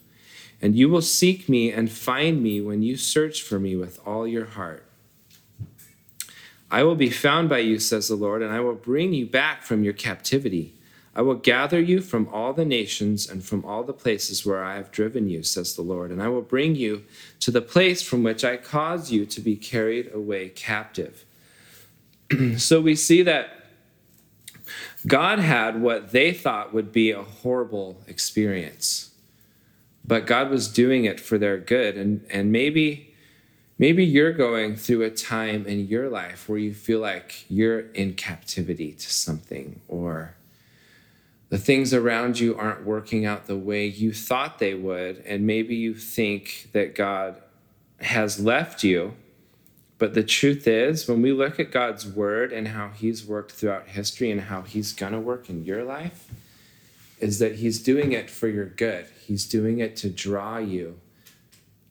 And 0.61 0.73
you 0.73 0.87
will 0.87 1.01
seek 1.01 1.49
me 1.49 1.69
and 1.69 1.91
find 1.91 2.41
me 2.41 2.61
when 2.61 2.81
you 2.81 2.95
search 2.95 3.41
for 3.41 3.59
me 3.59 3.75
with 3.75 3.99
all 4.07 4.25
your 4.25 4.45
heart. 4.45 4.85
I 6.71 6.83
will 6.83 6.95
be 6.95 7.09
found 7.09 7.49
by 7.49 7.59
you, 7.59 7.77
says 7.77 8.07
the 8.07 8.15
Lord, 8.15 8.41
and 8.41 8.53
I 8.53 8.61
will 8.61 8.73
bring 8.73 9.11
you 9.11 9.25
back 9.25 9.63
from 9.63 9.83
your 9.83 9.91
captivity. 9.91 10.75
I 11.15 11.21
will 11.21 11.35
gather 11.35 11.79
you 11.79 12.01
from 12.01 12.27
all 12.31 12.53
the 12.53 12.65
nations 12.65 13.29
and 13.29 13.43
from 13.43 13.63
all 13.63 13.83
the 13.83 13.93
places 13.93 14.45
where 14.45 14.63
I 14.63 14.75
have 14.75 14.91
driven 14.91 15.29
you, 15.29 15.43
says 15.43 15.75
the 15.75 15.81
Lord, 15.81 16.11
and 16.11 16.21
I 16.21 16.27
will 16.27 16.41
bring 16.41 16.75
you 16.75 17.03
to 17.39 17.51
the 17.51 17.61
place 17.61 18.01
from 18.01 18.23
which 18.23 18.43
I 18.43 18.57
caused 18.57 19.11
you 19.11 19.25
to 19.25 19.41
be 19.41 19.55
carried 19.55 20.13
away 20.13 20.49
captive. 20.49 21.25
so 22.57 22.81
we 22.81 22.95
see 22.95 23.21
that 23.21 23.65
God 25.07 25.39
had 25.39 25.81
what 25.81 26.11
they 26.11 26.33
thought 26.33 26.73
would 26.73 26.91
be 26.91 27.11
a 27.11 27.23
horrible 27.23 28.01
experience, 28.07 29.11
but 30.03 30.27
God 30.27 30.49
was 30.49 30.67
doing 30.67 31.05
it 31.05 31.19
for 31.19 31.37
their 31.37 31.57
good. 31.57 31.95
And, 31.95 32.25
and 32.29 32.51
maybe 32.51 33.15
Maybe 33.77 34.05
you're 34.05 34.31
going 34.31 34.77
through 34.77 35.01
a 35.01 35.09
time 35.09 35.65
in 35.65 35.87
your 35.87 36.09
life 36.09 36.47
where 36.47 36.57
you 36.57 36.73
feel 36.73 36.99
like 37.01 37.45
you're 37.49 37.81
in 37.91 38.13
captivity 38.13 38.93
to 38.93 39.13
something, 39.13 39.81
or 39.89 40.35
the 41.55 41.61
things 41.61 41.93
around 41.93 42.37
you 42.37 42.53
aren't 42.57 42.83
working 42.83 43.25
out 43.25 43.45
the 43.45 43.55
way 43.55 43.85
you 43.85 44.11
thought 44.11 44.59
they 44.59 44.73
would. 44.73 45.19
And 45.25 45.47
maybe 45.47 45.73
you 45.73 45.93
think 45.93 46.67
that 46.73 46.95
God 46.95 47.41
has 48.01 48.41
left 48.41 48.83
you. 48.83 49.13
But 49.97 50.15
the 50.15 50.23
truth 50.23 50.67
is, 50.67 51.07
when 51.07 51.21
we 51.21 51.31
look 51.31 51.57
at 51.57 51.71
God's 51.71 52.05
word 52.05 52.51
and 52.51 52.67
how 52.67 52.89
he's 52.89 53.25
worked 53.25 53.53
throughout 53.53 53.87
history 53.87 54.31
and 54.31 54.41
how 54.41 54.63
he's 54.63 54.91
going 54.91 55.13
to 55.13 55.19
work 55.21 55.49
in 55.49 55.63
your 55.63 55.85
life, 55.85 56.29
is 57.21 57.39
that 57.39 57.55
he's 57.55 57.81
doing 57.81 58.11
it 58.11 58.29
for 58.29 58.49
your 58.49 58.65
good. 58.65 59.05
He's 59.25 59.45
doing 59.45 59.79
it 59.79 59.95
to 59.95 60.09
draw 60.09 60.57
you 60.57 60.99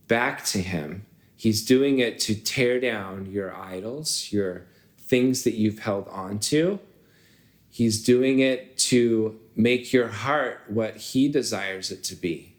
back 0.08 0.44
to 0.44 0.60
him 0.60 1.06
He's 1.36 1.64
doing 1.64 2.00
it 2.00 2.18
to 2.20 2.34
tear 2.34 2.80
down 2.80 3.30
your 3.30 3.54
idols, 3.56 4.28
your 4.30 4.66
things 4.98 5.44
that 5.44 5.54
you've 5.54 5.78
held 5.78 6.06
on 6.08 6.38
to. 6.40 6.80
He's 7.70 8.04
doing 8.04 8.38
it 8.38 8.78
to 8.90 9.40
make 9.56 9.92
your 9.92 10.08
heart 10.08 10.62
what 10.68 10.96
He 10.96 11.28
desires 11.28 11.90
it 11.90 12.02
to 12.04 12.16
be. 12.16 12.54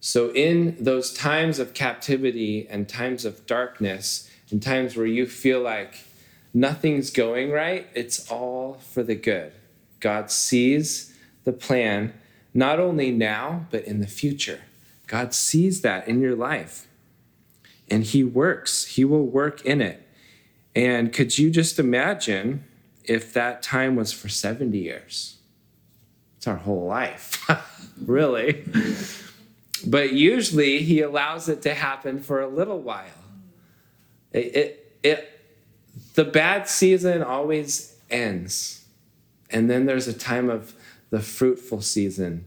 So, 0.00 0.30
in 0.32 0.76
those 0.78 1.12
times 1.12 1.58
of 1.58 1.74
captivity 1.74 2.66
and 2.68 2.88
times 2.88 3.24
of 3.24 3.46
darkness, 3.46 4.30
and 4.50 4.62
times 4.62 4.96
where 4.96 5.06
you 5.06 5.26
feel 5.26 5.60
like 5.60 5.96
nothing's 6.54 7.10
going 7.10 7.50
right, 7.50 7.88
it's 7.94 8.30
all 8.30 8.74
for 8.74 9.02
the 9.02 9.16
good. 9.16 9.52
God 10.00 10.30
sees 10.30 11.14
the 11.44 11.52
plan 11.52 12.14
not 12.54 12.78
only 12.78 13.10
now, 13.10 13.66
but 13.70 13.84
in 13.84 14.00
the 14.00 14.06
future. 14.06 14.60
God 15.06 15.34
sees 15.34 15.80
that 15.82 16.06
in 16.06 16.20
your 16.20 16.36
life 16.36 16.86
and 17.88 18.04
he 18.04 18.24
works, 18.24 18.86
he 18.86 19.04
will 19.04 19.26
work 19.26 19.64
in 19.64 19.80
it. 19.80 20.02
And 20.74 21.12
could 21.12 21.38
you 21.38 21.50
just 21.50 21.78
imagine 21.78 22.64
if 23.04 23.32
that 23.32 23.62
time 23.62 23.96
was 23.96 24.12
for 24.12 24.28
70 24.28 24.76
years? 24.76 25.35
It's 26.46 26.50
our 26.52 26.58
whole 26.58 26.86
life, 26.86 27.44
really. 28.06 28.62
But 29.84 30.12
usually 30.12 30.78
he 30.84 31.00
allows 31.00 31.48
it 31.48 31.60
to 31.62 31.74
happen 31.74 32.20
for 32.20 32.40
a 32.40 32.46
little 32.46 32.78
while. 32.78 33.24
It, 34.30 34.54
it, 34.54 34.98
it, 35.02 35.40
the 36.14 36.22
bad 36.22 36.68
season 36.68 37.24
always 37.24 37.96
ends. 38.10 38.84
And 39.50 39.68
then 39.68 39.86
there's 39.86 40.06
a 40.06 40.12
time 40.12 40.48
of 40.48 40.74
the 41.10 41.18
fruitful 41.18 41.80
season 41.80 42.46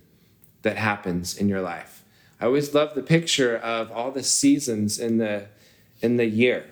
that 0.62 0.78
happens 0.78 1.38
in 1.38 1.50
your 1.50 1.62
life. 1.62 2.02
I 2.40 2.46
always 2.46 2.74
love 2.74 2.96
the 2.96 3.04
picture 3.04 3.58
of 3.58 3.92
all 3.92 4.12
the 4.12 4.24
seasons 4.24 4.98
in 4.98 5.18
the 5.18 5.48
in 6.02 6.16
the 6.16 6.26
year. 6.26 6.68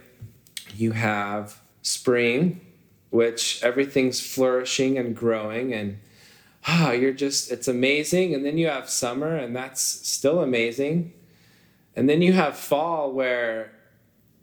You 0.77 0.93
have 0.93 1.59
spring, 1.81 2.61
which 3.09 3.61
everything's 3.63 4.21
flourishing 4.21 4.97
and 4.97 5.13
growing 5.13 5.73
and 5.73 5.99
ah, 6.67 6.87
oh, 6.89 6.91
you're 6.91 7.13
just 7.13 7.51
it's 7.51 7.67
amazing 7.67 8.35
and 8.35 8.45
then 8.45 8.57
you 8.57 8.67
have 8.67 8.89
summer 8.89 9.35
and 9.35 9.55
that's 9.55 9.81
still 9.81 10.41
amazing. 10.41 11.13
And 11.95 12.07
then 12.07 12.21
you 12.21 12.33
have 12.33 12.55
fall 12.55 13.11
where 13.11 13.71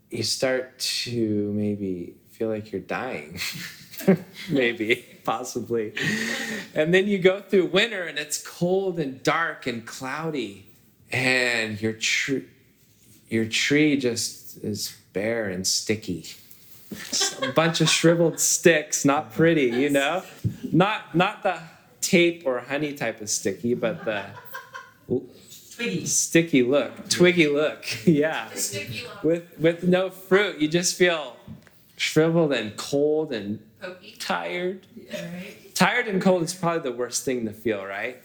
you 0.09 0.23
start 0.23 0.77
to 0.79 1.51
maybe 1.53 2.15
feel 2.31 2.49
like 2.49 2.71
you're 2.71 2.81
dying. 2.81 3.39
maybe, 4.49 5.05
possibly. 5.23 5.93
And 6.73 6.93
then 6.93 7.07
you 7.07 7.17
go 7.17 7.39
through 7.39 7.67
winter 7.67 8.03
and 8.03 8.17
it's 8.17 8.45
cold 8.45 8.99
and 8.99 9.23
dark 9.23 9.67
and 9.67 9.85
cloudy 9.85 10.65
and 11.11 11.81
your 11.81 11.93
tree 11.93 12.45
your 13.29 13.45
tree 13.45 13.97
just 13.97 14.57
is 14.63 14.95
bare 15.13 15.49
and 15.49 15.65
sticky 15.65 16.25
a 17.41 17.51
bunch 17.51 17.81
of 17.81 17.89
shriveled 17.89 18.39
sticks 18.39 19.05
not 19.05 19.33
pretty 19.33 19.67
you 19.67 19.89
know 19.89 20.23
not 20.71 21.15
not 21.15 21.43
the 21.43 21.59
tape 22.05 22.43
or 22.45 22.59
honey 22.59 22.93
type 22.93 23.21
of 23.21 23.29
sticky 23.29 23.73
but 23.73 24.05
the 24.05 24.23
Twiggy. 25.75 26.05
sticky 26.05 26.63
look 26.63 27.09
twiggy 27.09 27.47
look 27.47 27.85
yeah 28.05 28.49
with 29.23 29.43
with 29.59 29.83
no 29.83 30.09
fruit 30.09 30.59
you 30.59 30.67
just 30.67 30.95
feel 30.95 31.35
shriveled 31.97 32.53
and 32.53 32.75
cold 32.77 33.33
and 33.33 33.59
Pokey. 33.81 34.15
tired 34.19 34.85
yeah, 34.95 35.21
right? 35.35 35.75
tired 35.75 36.07
and 36.07 36.21
cold 36.21 36.43
is 36.43 36.53
probably 36.53 36.89
the 36.89 36.95
worst 36.95 37.25
thing 37.25 37.45
to 37.45 37.51
feel 37.53 37.83
right 37.85 38.21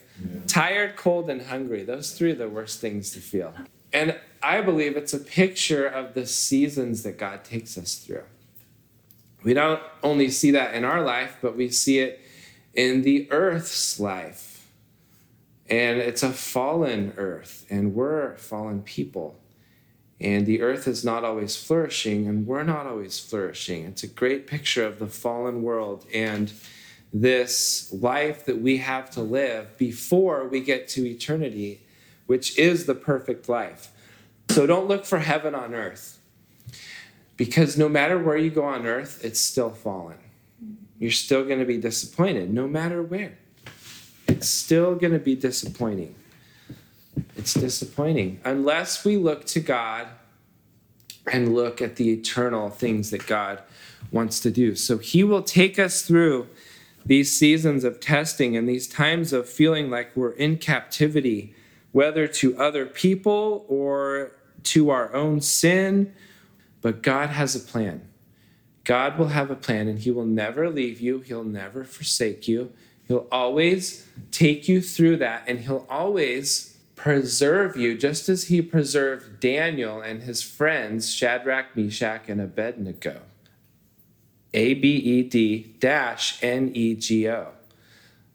Tired, 0.46 0.96
cold, 0.96 1.30
and 1.30 1.40
hungry. 1.40 1.82
Those 1.82 2.12
three 2.12 2.32
are 2.32 2.34
the 2.34 2.46
worst 2.48 2.78
things 2.78 3.10
to 3.12 3.20
feel. 3.20 3.54
And 3.90 4.18
I 4.42 4.60
believe 4.60 4.94
it's 4.94 5.14
a 5.14 5.18
picture 5.18 5.86
of 5.86 6.12
the 6.12 6.26
seasons 6.26 7.04
that 7.04 7.16
God 7.16 7.42
takes 7.42 7.78
us 7.78 7.94
through. 7.94 8.24
We 9.42 9.54
don't 9.54 9.80
only 10.02 10.28
see 10.28 10.50
that 10.50 10.74
in 10.74 10.84
our 10.84 11.02
life, 11.02 11.38
but 11.40 11.56
we 11.56 11.70
see 11.70 12.00
it 12.00 12.20
in 12.74 13.02
the 13.02 13.30
earth's 13.30 13.98
life. 14.00 14.70
And 15.68 15.98
it's 15.98 16.24
a 16.24 16.32
fallen 16.32 17.14
earth, 17.16 17.64
and 17.70 17.94
we're 17.94 18.36
fallen 18.36 18.82
people. 18.82 19.38
And 20.20 20.44
the 20.44 20.60
earth 20.60 20.88
is 20.88 21.04
not 21.04 21.24
always 21.24 21.56
flourishing, 21.56 22.26
and 22.26 22.46
we're 22.46 22.64
not 22.64 22.86
always 22.86 23.18
flourishing. 23.20 23.84
It's 23.84 24.02
a 24.02 24.08
great 24.08 24.46
picture 24.46 24.84
of 24.84 24.98
the 24.98 25.06
fallen 25.06 25.62
world. 25.62 26.06
And 26.12 26.52
this 27.12 27.92
life 27.92 28.44
that 28.44 28.60
we 28.60 28.78
have 28.78 29.10
to 29.10 29.20
live 29.20 29.76
before 29.78 30.46
we 30.46 30.60
get 30.60 30.88
to 30.88 31.06
eternity, 31.06 31.80
which 32.26 32.58
is 32.58 32.86
the 32.86 32.94
perfect 32.94 33.48
life. 33.48 33.88
So 34.50 34.66
don't 34.66 34.88
look 34.88 35.04
for 35.04 35.18
heaven 35.18 35.54
on 35.54 35.74
earth. 35.74 36.18
Because 37.36 37.78
no 37.78 37.88
matter 37.88 38.18
where 38.18 38.36
you 38.36 38.50
go 38.50 38.64
on 38.64 38.86
earth, 38.86 39.24
it's 39.24 39.40
still 39.40 39.70
fallen. 39.70 40.18
You're 41.00 41.10
still 41.10 41.44
going 41.44 41.58
to 41.58 41.64
be 41.64 41.78
disappointed, 41.78 42.52
no 42.52 42.68
matter 42.68 43.02
where. 43.02 43.38
It's 44.28 44.48
still 44.48 44.94
going 44.94 45.14
to 45.14 45.18
be 45.18 45.34
disappointing. 45.34 46.14
It's 47.36 47.54
disappointing. 47.54 48.40
Unless 48.44 49.04
we 49.04 49.16
look 49.16 49.46
to 49.46 49.60
God 49.60 50.08
and 51.32 51.54
look 51.54 51.80
at 51.80 51.96
the 51.96 52.10
eternal 52.12 52.68
things 52.68 53.10
that 53.10 53.26
God 53.26 53.62
wants 54.12 54.40
to 54.40 54.50
do. 54.50 54.74
So 54.76 54.98
He 54.98 55.24
will 55.24 55.42
take 55.42 55.78
us 55.78 56.02
through 56.02 56.48
these 57.06 57.34
seasons 57.34 57.82
of 57.82 57.98
testing 57.98 58.54
and 58.54 58.68
these 58.68 58.86
times 58.86 59.32
of 59.32 59.48
feeling 59.48 59.88
like 59.88 60.14
we're 60.14 60.32
in 60.32 60.58
captivity, 60.58 61.54
whether 61.92 62.26
to 62.26 62.58
other 62.58 62.84
people 62.84 63.64
or 63.68 64.32
to 64.64 64.90
our 64.90 65.14
own 65.14 65.40
sin. 65.40 66.12
But 66.82 67.02
God 67.02 67.30
has 67.30 67.56
a 67.56 67.60
plan. 67.60 68.06
God 68.90 69.20
will 69.20 69.28
have 69.28 69.52
a 69.52 69.54
plan 69.54 69.86
and 69.86 70.00
He 70.00 70.10
will 70.10 70.26
never 70.26 70.68
leave 70.68 71.00
you, 71.00 71.20
He'll 71.20 71.44
never 71.44 71.84
forsake 71.84 72.48
you. 72.48 72.72
He'll 73.06 73.28
always 73.30 74.04
take 74.32 74.66
you 74.66 74.82
through 74.82 75.18
that 75.18 75.44
and 75.46 75.60
He'll 75.60 75.86
always 75.88 76.76
preserve 76.96 77.76
you, 77.76 77.96
just 77.96 78.28
as 78.28 78.48
He 78.48 78.60
preserved 78.60 79.38
Daniel 79.38 80.00
and 80.00 80.24
his 80.24 80.42
friends, 80.42 81.14
Shadrach, 81.14 81.76
Meshach, 81.76 82.22
and 82.26 82.40
Abednego. 82.40 83.20
A 84.52 84.74
B 84.74 84.96
E 84.96 85.22
D 85.22 85.76
dash 85.78 86.42
N 86.42 86.72
E 86.74 86.96
G 86.96 87.28
O. 87.28 87.52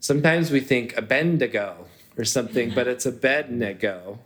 Sometimes 0.00 0.50
we 0.50 0.60
think 0.60 0.96
Abednego 0.96 1.86
or 2.16 2.24
something, 2.24 2.72
but 2.74 2.88
it's 2.88 3.04
Abednego. 3.04 4.20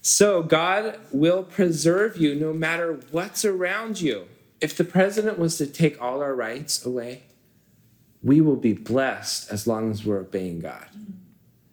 So 0.00 0.42
God 0.42 0.98
will 1.12 1.44
preserve 1.44 2.16
you 2.16 2.34
no 2.34 2.52
matter 2.52 2.98
what's 3.12 3.44
around 3.44 4.00
you. 4.00 4.26
If 4.62 4.76
the 4.76 4.84
president 4.84 5.40
was 5.40 5.58
to 5.58 5.66
take 5.66 6.00
all 6.00 6.22
our 6.22 6.36
rights 6.36 6.86
away, 6.86 7.24
we 8.22 8.40
will 8.40 8.56
be 8.56 8.72
blessed 8.72 9.50
as 9.50 9.66
long 9.66 9.90
as 9.90 10.04
we're 10.04 10.20
obeying 10.20 10.60
God. 10.60 10.86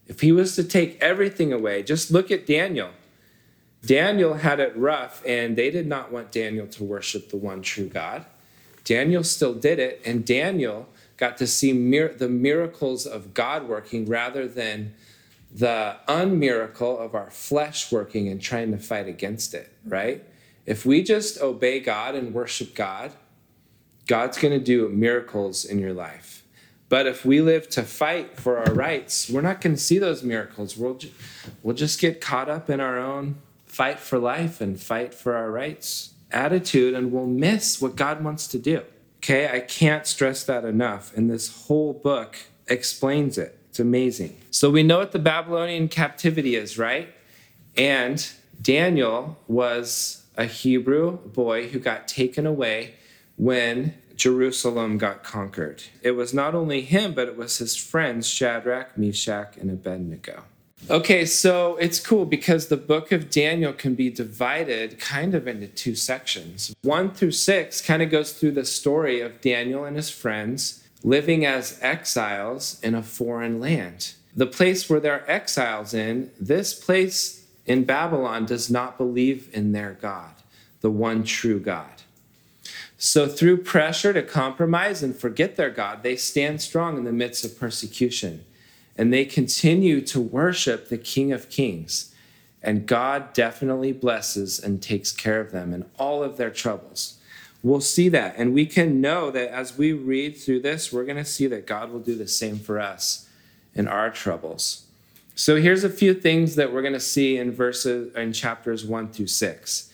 If 0.08 0.22
he 0.22 0.31
was 0.31 0.55
to 0.55 0.63
take 0.63 1.00
everything 1.00 1.53
away, 1.53 1.84
just 1.84 2.10
look 2.10 2.31
at 2.31 2.48
Daniel. 2.48 2.89
Daniel 3.86 4.34
had 4.34 4.60
it 4.60 4.75
rough, 4.75 5.24
and 5.24 5.55
they 5.55 5.69
did 5.69 5.86
not 5.86 6.12
want 6.12 6.31
Daniel 6.31 6.65
to 6.65 6.84
worship 6.84 7.29
the 7.29 7.38
one 7.38 7.62
true 7.62 7.88
God. 7.88 8.25
Daniel 8.84 9.24
still 9.24 9.53
did 9.53 9.77
it, 9.77 10.01
and 10.03 10.25
Daniel 10.25 10.89
got 11.15 11.38
to 11.38 11.46
see 11.46 11.74
mir- 11.74 12.15
the 12.15 12.27
miracles 12.27 13.05
of 13.05 13.36
God 13.36 13.67
working 13.67 14.08
rather 14.08 14.48
than 14.48 14.96
the 15.51 15.96
unmiracle 16.08 16.98
of 16.98 17.13
our 17.13 17.29
flesh 17.29 17.91
working 17.91 18.27
and 18.27 18.41
trying 18.41 18.72
to 18.72 18.79
fight 18.79 19.08
against 19.08 19.53
it, 19.53 19.72
right? 19.86 20.24
If 20.66 20.86
we 20.86 21.04
just 21.04 21.42
obey 21.42 21.80
God 21.80 22.16
and 22.16 22.34
worship 22.34 22.75
God, 22.75 23.12
God's 24.08 24.38
going 24.38 24.58
to 24.58 24.63
do 24.63 24.89
miracles 24.89 25.66
in 25.66 25.80
your 25.80 25.94
life. 25.94 26.44
But 26.89 27.06
if 27.06 27.24
we 27.24 27.42
live 27.42 27.70
to 27.70 27.84
fight 27.84 28.39
for 28.39 28.58
our 28.58 28.74
rights, 28.74 29.30
we're 29.30 29.42
not 29.42 29.62
going 29.62 29.75
to 29.75 29.82
see 29.82 30.00
those 30.00 30.24
miracles. 30.24 30.75
We'll, 30.75 30.96
ju- 30.96 31.12
we'll 31.62 31.75
just 31.75 32.00
get 32.01 32.20
caught 32.20 32.50
up 32.50 32.70
in 32.70 32.80
our 32.80 32.98
own 32.98 33.36
fight 33.68 34.00
for 34.00 34.18
life 34.18 34.60
and 34.60 34.80
fight 34.82 35.13
for 35.13 35.36
our 35.36 35.51
rights 35.51 36.13
attitude, 36.32 36.94
and 36.94 37.12
we'll 37.12 37.25
miss 37.25 37.82
what 37.82 37.96
God 37.96 38.24
wants 38.24 38.48
to 38.48 38.60
do. 38.60 38.84
Okay, 39.18 39.50
I 39.50 39.60
can't 39.60 40.06
stress 40.06 40.44
that 40.46 40.63
enough. 40.63 41.16
And 41.16 41.30
this 41.30 41.66
whole 41.66 41.94
book 41.94 42.38
explains 42.68 43.38
it. 43.38 43.58
It's 43.70 43.80
amazing. 43.80 44.38
So 44.51 44.70
we 44.70 44.84
know 44.84 45.00
what 45.00 45.12
the 45.12 45.20
Babylonian 45.20 45.88
captivity 45.88 46.56
is, 46.56 46.78
right? 46.78 47.10
And 47.75 48.28
Daniel 48.62 49.38
was 49.48 50.18
a 50.39 50.46
Hebrew 50.46 51.17
boy 51.17 51.67
who 51.67 51.79
got 51.79 52.08
taken 52.08 52.48
away 52.48 52.96
when 53.36 53.93
Jerusalem 54.15 54.98
got 54.98 55.22
conquered. 55.22 55.84
It 56.01 56.12
was 56.12 56.34
not 56.34 56.55
only 56.55 56.81
him, 56.81 57.13
but 57.13 57.27
it 57.27 57.36
was 57.36 57.58
his 57.58 57.75
friends 57.75 58.27
Shadrach, 58.27 58.98
Meshach, 58.98 59.58
and 59.58 59.69
Abednego. 59.69 60.43
Okay, 60.89 61.25
so 61.25 61.75
it's 61.75 62.00
cool 62.00 62.25
because 62.25 62.67
the 62.67 62.77
book 62.77 63.12
of 63.12 63.29
Daniel 63.29 63.74
can 63.74 63.96
be 63.96 64.10
divided 64.10 64.98
kind 64.98 65.36
of 65.36 65.46
into 65.46 65.67
two 65.67 65.93
sections. 65.93 66.74
One 66.84 67.12
through 67.12 67.31
six 67.31 67.81
kind 67.81 68.01
of 68.01 68.10
goes 68.10 68.31
through 68.31 68.53
the 68.53 68.65
story 68.65 69.19
of 69.19 69.41
Daniel 69.41 69.84
and 69.84 69.98
his 69.98 70.10
friends 70.10 70.84
living 71.03 71.46
as 71.46 71.77
exiles 71.81 72.79
in 72.81 72.96
a 72.96 73.03
foreign 73.03 73.60
land. 73.60 74.13
The 74.36 74.48
place 74.48 74.89
where 74.89 75.01
they're 75.01 75.29
exiles 75.29 75.93
in, 75.93 76.31
this 76.39 76.74
place 76.74 77.38
in 77.69 77.83
Babylon 77.83 78.47
does 78.47 78.69
not 78.71 78.97
believe 78.97 79.47
in 79.53 79.73
their 79.73 79.93
God, 80.01 80.33
the 80.81 80.89
one 80.89 81.23
true 81.23 81.59
God. 81.59 82.01
So, 82.97 83.27
through 83.27 83.57
pressure 83.63 84.11
to 84.11 84.23
compromise 84.23 85.03
and 85.03 85.15
forget 85.15 85.55
their 85.55 85.69
God, 85.69 86.01
they 86.01 86.15
stand 86.15 86.61
strong 86.61 86.97
in 86.97 87.03
the 87.03 87.13
midst 87.13 87.45
of 87.45 87.59
persecution 87.59 88.43
and 88.97 89.13
they 89.13 89.23
continue 89.23 90.01
to 90.01 90.19
worship 90.19 90.89
the 90.89 90.97
King 90.97 91.31
of 91.31 91.49
Kings. 91.49 92.13
And 92.61 92.88
God 92.88 93.33
definitely 93.33 93.93
blesses 93.93 94.59
and 94.59 94.81
takes 94.81 95.11
care 95.11 95.39
of 95.39 95.51
them 95.51 95.71
in 95.71 95.85
all 95.97 96.23
of 96.23 96.38
their 96.38 96.49
troubles. 96.49 97.19
We'll 97.61 97.81
see 97.81 98.09
that. 98.09 98.35
And 98.35 98.53
we 98.53 98.65
can 98.65 98.99
know 98.99 99.29
that 99.31 99.51
as 99.51 99.77
we 99.77 99.93
read 99.93 100.35
through 100.38 100.61
this, 100.61 100.91
we're 100.91 101.05
going 101.05 101.17
to 101.17 101.23
see 101.23 101.45
that 101.47 101.67
God 101.67 101.91
will 101.91 101.99
do 101.99 102.15
the 102.15 102.27
same 102.27 102.57
for 102.57 102.79
us 102.79 103.29
in 103.75 103.88
our 103.88 104.09
troubles. 104.09 104.88
So 105.39 105.55
here's 105.55 105.86
a 105.86 105.89
few 105.89 106.13
things 106.13 106.55
that 106.55 106.74
we're 106.74 106.81
going 106.81 106.91
to 106.91 107.00
see 107.00 107.38
in 107.38 107.53
verses 107.53 108.13
in 108.13 108.34
chapters 108.34 108.84
1 108.86 109.13
through 109.13 109.27
6. 109.27 109.89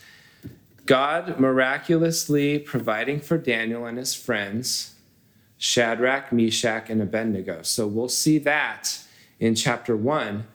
God 0.88 1.40
miraculously 1.40 2.58
providing 2.58 3.20
for 3.20 3.38
Daniel 3.38 3.86
and 3.86 3.96
his 3.96 4.16
friends 4.16 4.96
Shadrach, 5.60 6.34
Meshach, 6.34 6.90
and 6.90 7.00
Abednego. 7.00 7.62
So 7.62 7.86
we'll 7.86 8.10
see 8.10 8.40
that 8.40 8.98
in 9.40 9.54
chapter 9.54 9.96
1, 9.96 10.48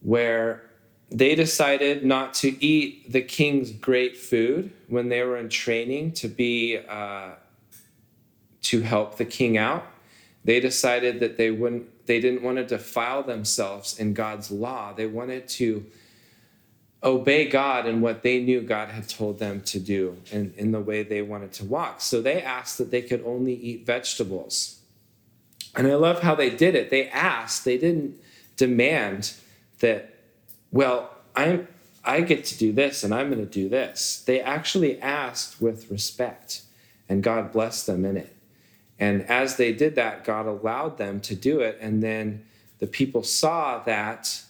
where 0.00 0.64
they 1.10 1.36
decided 1.36 2.04
not 2.04 2.34
to 2.34 2.62
eat 2.62 3.12
the 3.12 3.22
king's 3.22 3.70
great 3.70 4.16
food 4.16 4.72
when 4.88 5.10
they 5.10 5.22
were 5.22 5.36
in 5.36 5.48
training 5.48 6.10
to 6.14 6.26
be 6.26 6.76
uh, 6.88 7.34
to 8.62 8.80
help 8.80 9.16
the 9.16 9.24
king 9.24 9.56
out. 9.56 9.86
They 10.44 10.58
decided 10.58 11.20
that 11.20 11.36
they 11.36 11.52
wouldn't. 11.52 11.88
They 12.08 12.20
didn't 12.20 12.42
want 12.42 12.56
to 12.56 12.64
defile 12.64 13.22
themselves 13.22 14.00
in 14.00 14.14
God's 14.14 14.50
law. 14.50 14.94
They 14.94 15.06
wanted 15.06 15.46
to 15.48 15.84
obey 17.04 17.46
God 17.48 17.84
and 17.84 18.00
what 18.00 18.22
they 18.22 18.40
knew 18.42 18.62
God 18.62 18.88
had 18.88 19.10
told 19.10 19.38
them 19.38 19.60
to 19.60 19.78
do 19.78 20.16
and 20.32 20.54
in 20.54 20.72
the 20.72 20.80
way 20.80 21.02
they 21.02 21.20
wanted 21.20 21.52
to 21.52 21.66
walk. 21.66 22.00
So 22.00 22.22
they 22.22 22.42
asked 22.42 22.78
that 22.78 22.90
they 22.90 23.02
could 23.02 23.22
only 23.26 23.52
eat 23.52 23.84
vegetables. 23.84 24.80
And 25.76 25.86
I 25.86 25.96
love 25.96 26.22
how 26.22 26.34
they 26.34 26.48
did 26.48 26.74
it. 26.74 26.88
They 26.88 27.10
asked, 27.10 27.66
they 27.66 27.76
didn't 27.76 28.18
demand 28.56 29.34
that, 29.80 30.14
well, 30.72 31.10
i 31.36 31.66
I 32.04 32.22
get 32.22 32.46
to 32.46 32.56
do 32.56 32.72
this 32.72 33.04
and 33.04 33.12
I'm 33.12 33.28
going 33.28 33.44
to 33.44 33.52
do 33.52 33.68
this. 33.68 34.22
They 34.26 34.40
actually 34.40 34.98
asked 35.02 35.60
with 35.60 35.90
respect, 35.90 36.62
and 37.06 37.22
God 37.22 37.52
blessed 37.52 37.86
them 37.86 38.06
in 38.06 38.16
it. 38.16 38.34
And 38.98 39.22
as 39.22 39.56
they 39.56 39.72
did 39.72 39.94
that, 39.94 40.24
God 40.24 40.46
allowed 40.46 40.98
them 40.98 41.20
to 41.20 41.34
do 41.34 41.60
it. 41.60 41.78
And 41.80 42.02
then 42.02 42.44
the 42.78 42.86
people 42.86 43.22
saw 43.22 43.78
that 43.84 44.42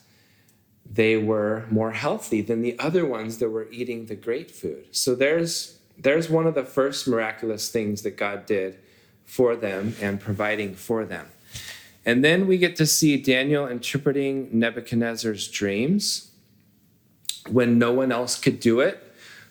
they 0.91 1.17
were 1.17 1.65
more 1.69 1.91
healthy 1.91 2.41
than 2.41 2.61
the 2.61 2.77
other 2.79 3.05
ones 3.05 3.37
that 3.37 3.49
were 3.49 3.69
eating 3.71 4.07
the 4.07 4.15
great 4.15 4.49
food. 4.49 4.87
So 4.91 5.15
there's 5.15 5.77
there's 5.97 6.29
one 6.29 6.47
of 6.47 6.55
the 6.55 6.63
first 6.63 7.07
miraculous 7.07 7.69
things 7.69 8.03
that 8.03 8.15
God 8.15 8.45
did 8.45 8.79
for 9.25 9.55
them 9.57 9.95
and 10.01 10.19
providing 10.19 10.73
for 10.73 11.03
them. 11.03 11.27
And 12.05 12.23
then 12.23 12.47
we 12.47 12.57
get 12.57 12.77
to 12.77 12.85
see 12.85 13.17
Daniel 13.17 13.67
interpreting 13.67 14.47
Nebuchadnezzar's 14.57 15.47
dreams 15.49 16.31
when 17.49 17.77
no 17.77 17.91
one 17.91 18.11
else 18.13 18.39
could 18.39 18.61
do 18.61 18.79
it. 18.79 19.08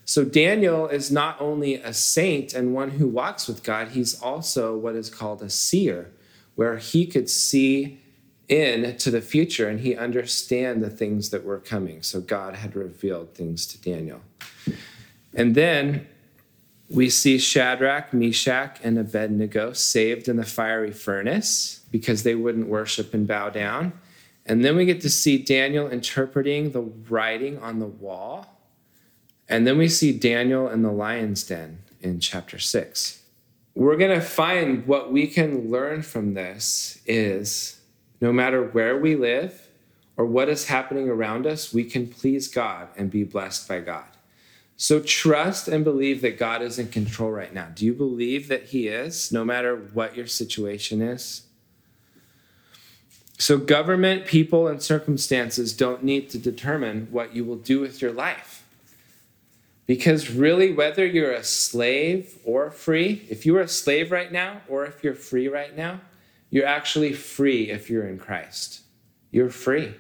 So 0.09 0.25
Daniel 0.25 0.89
is 0.89 1.11
not 1.11 1.39
only 1.39 1.75
a 1.75 1.93
saint 1.93 2.55
and 2.55 2.73
one 2.73 2.93
who 2.93 3.07
walks 3.07 3.47
with 3.47 3.63
God, 3.63 3.89
he's 3.89 4.19
also 4.23 4.75
what 4.75 4.95
is 4.95 5.11
called 5.11 5.43
a 5.43 5.51
seer, 5.51 6.11
where 6.55 6.79
he 6.79 7.05
could 7.05 7.29
see 7.29 8.01
in 8.49 8.97
to 8.97 9.11
the 9.11 9.21
future 9.21 9.69
and 9.69 9.81
he 9.81 9.95
understand 9.95 10.81
the 10.81 10.89
things 10.89 11.29
that 11.29 11.45
were 11.45 11.59
coming. 11.59 12.01
So 12.01 12.23
God 12.23 12.55
had 12.55 12.75
revealed 12.75 13.35
things 13.35 13.67
to 13.67 13.79
Daniel. 13.83 14.23
And 15.35 15.55
then 15.55 16.07
we 16.89 17.11
see 17.11 17.37
Shadrach, 17.37 18.15
Meshach, 18.15 18.79
and 18.83 18.99
Abednego 18.99 19.75
saved 19.75 20.27
in 20.27 20.37
the 20.37 20.47
fiery 20.47 20.93
furnace 20.93 21.83
because 21.91 22.23
they 22.23 22.35
wouldn't 22.35 22.69
worship 22.69 23.13
and 23.13 23.27
bow 23.27 23.51
down. 23.51 23.93
And 24.47 24.65
then 24.65 24.75
we 24.75 24.87
get 24.87 25.03
to 25.03 25.11
see 25.11 25.37
Daniel 25.37 25.87
interpreting 25.87 26.71
the 26.71 26.81
writing 26.81 27.59
on 27.59 27.79
the 27.79 27.87
wall. 27.87 28.58
And 29.49 29.67
then 29.67 29.79
we 29.79 29.89
see 29.89 30.13
Daniel 30.13 30.69
in 30.69 30.83
the 30.83 30.93
lion's 30.93 31.43
den 31.45 31.79
in 32.01 32.21
chapter 32.21 32.59
6. 32.59 33.23
We're 33.75 33.97
going 33.97 34.19
to 34.19 34.25
find 34.25 34.87
what 34.87 35.13
we 35.13 35.27
can 35.27 35.71
learn 35.71 36.03
from 36.03 36.35
this 36.35 37.01
is 37.07 37.81
no 38.21 38.33
matter 38.33 38.63
where 38.63 38.99
we 38.99 39.15
live 39.15 39.69
or 40.17 40.27
what 40.27 40.49
is 40.49 40.67
happening 40.67 41.09
around 41.09 41.47
us, 41.47 41.73
we 41.73 41.85
can 41.85 42.09
please 42.09 42.49
God 42.49 42.89
and 42.97 43.11
be 43.11 43.23
blessed 43.23 43.69
by 43.69 43.81
God. 43.81 44.05
So 44.77 45.01
trust 45.01 45.69
and 45.69 45.85
believe 45.85 46.21
that 46.23 46.39
God 46.39 46.61
is 46.61 46.79
in 46.79 46.89
control 46.89 47.31
right 47.31 47.55
now. 47.55 47.69
Do 47.75 47.85
you 47.87 47.95
believe 47.95 48.49
that 48.49 48.65
He 48.65 48.89
is, 48.89 49.33
no 49.33 49.45
matter 49.45 49.77
what 49.77 50.17
your 50.17 50.27
situation 50.27 51.01
is? 51.01 51.43
So, 53.41 53.57
government, 53.57 54.27
people, 54.27 54.67
and 54.67 54.83
circumstances 54.83 55.73
don't 55.73 56.03
need 56.03 56.29
to 56.31 56.39
determine 56.39 57.07
what 57.13 57.35
you 57.37 57.45
will 57.45 57.57
do 57.57 57.79
with 57.79 58.03
your 58.03 58.11
life. 58.11 58.58
Because 59.89 60.31
really, 60.31 60.71
whether 60.71 61.07
you're 61.07 61.33
a 61.33 61.43
slave 61.43 62.39
or 62.45 62.71
free, 62.71 63.27
if 63.31 63.47
you 63.47 63.57
are 63.57 63.63
a 63.63 63.69
slave 63.69 64.13
right 64.13 64.31
now 64.31 64.61
or 64.69 64.85
if 64.85 65.03
you're 65.03 65.15
free 65.15 65.49
right 65.49 65.75
now, 65.75 66.03
you're 66.51 66.67
actually 66.67 67.15
free 67.15 67.71
if 67.71 67.89
you're 67.89 68.07
in 68.07 68.19
Christ. 68.19 68.83
You're 69.31 69.49
free. 69.49 69.95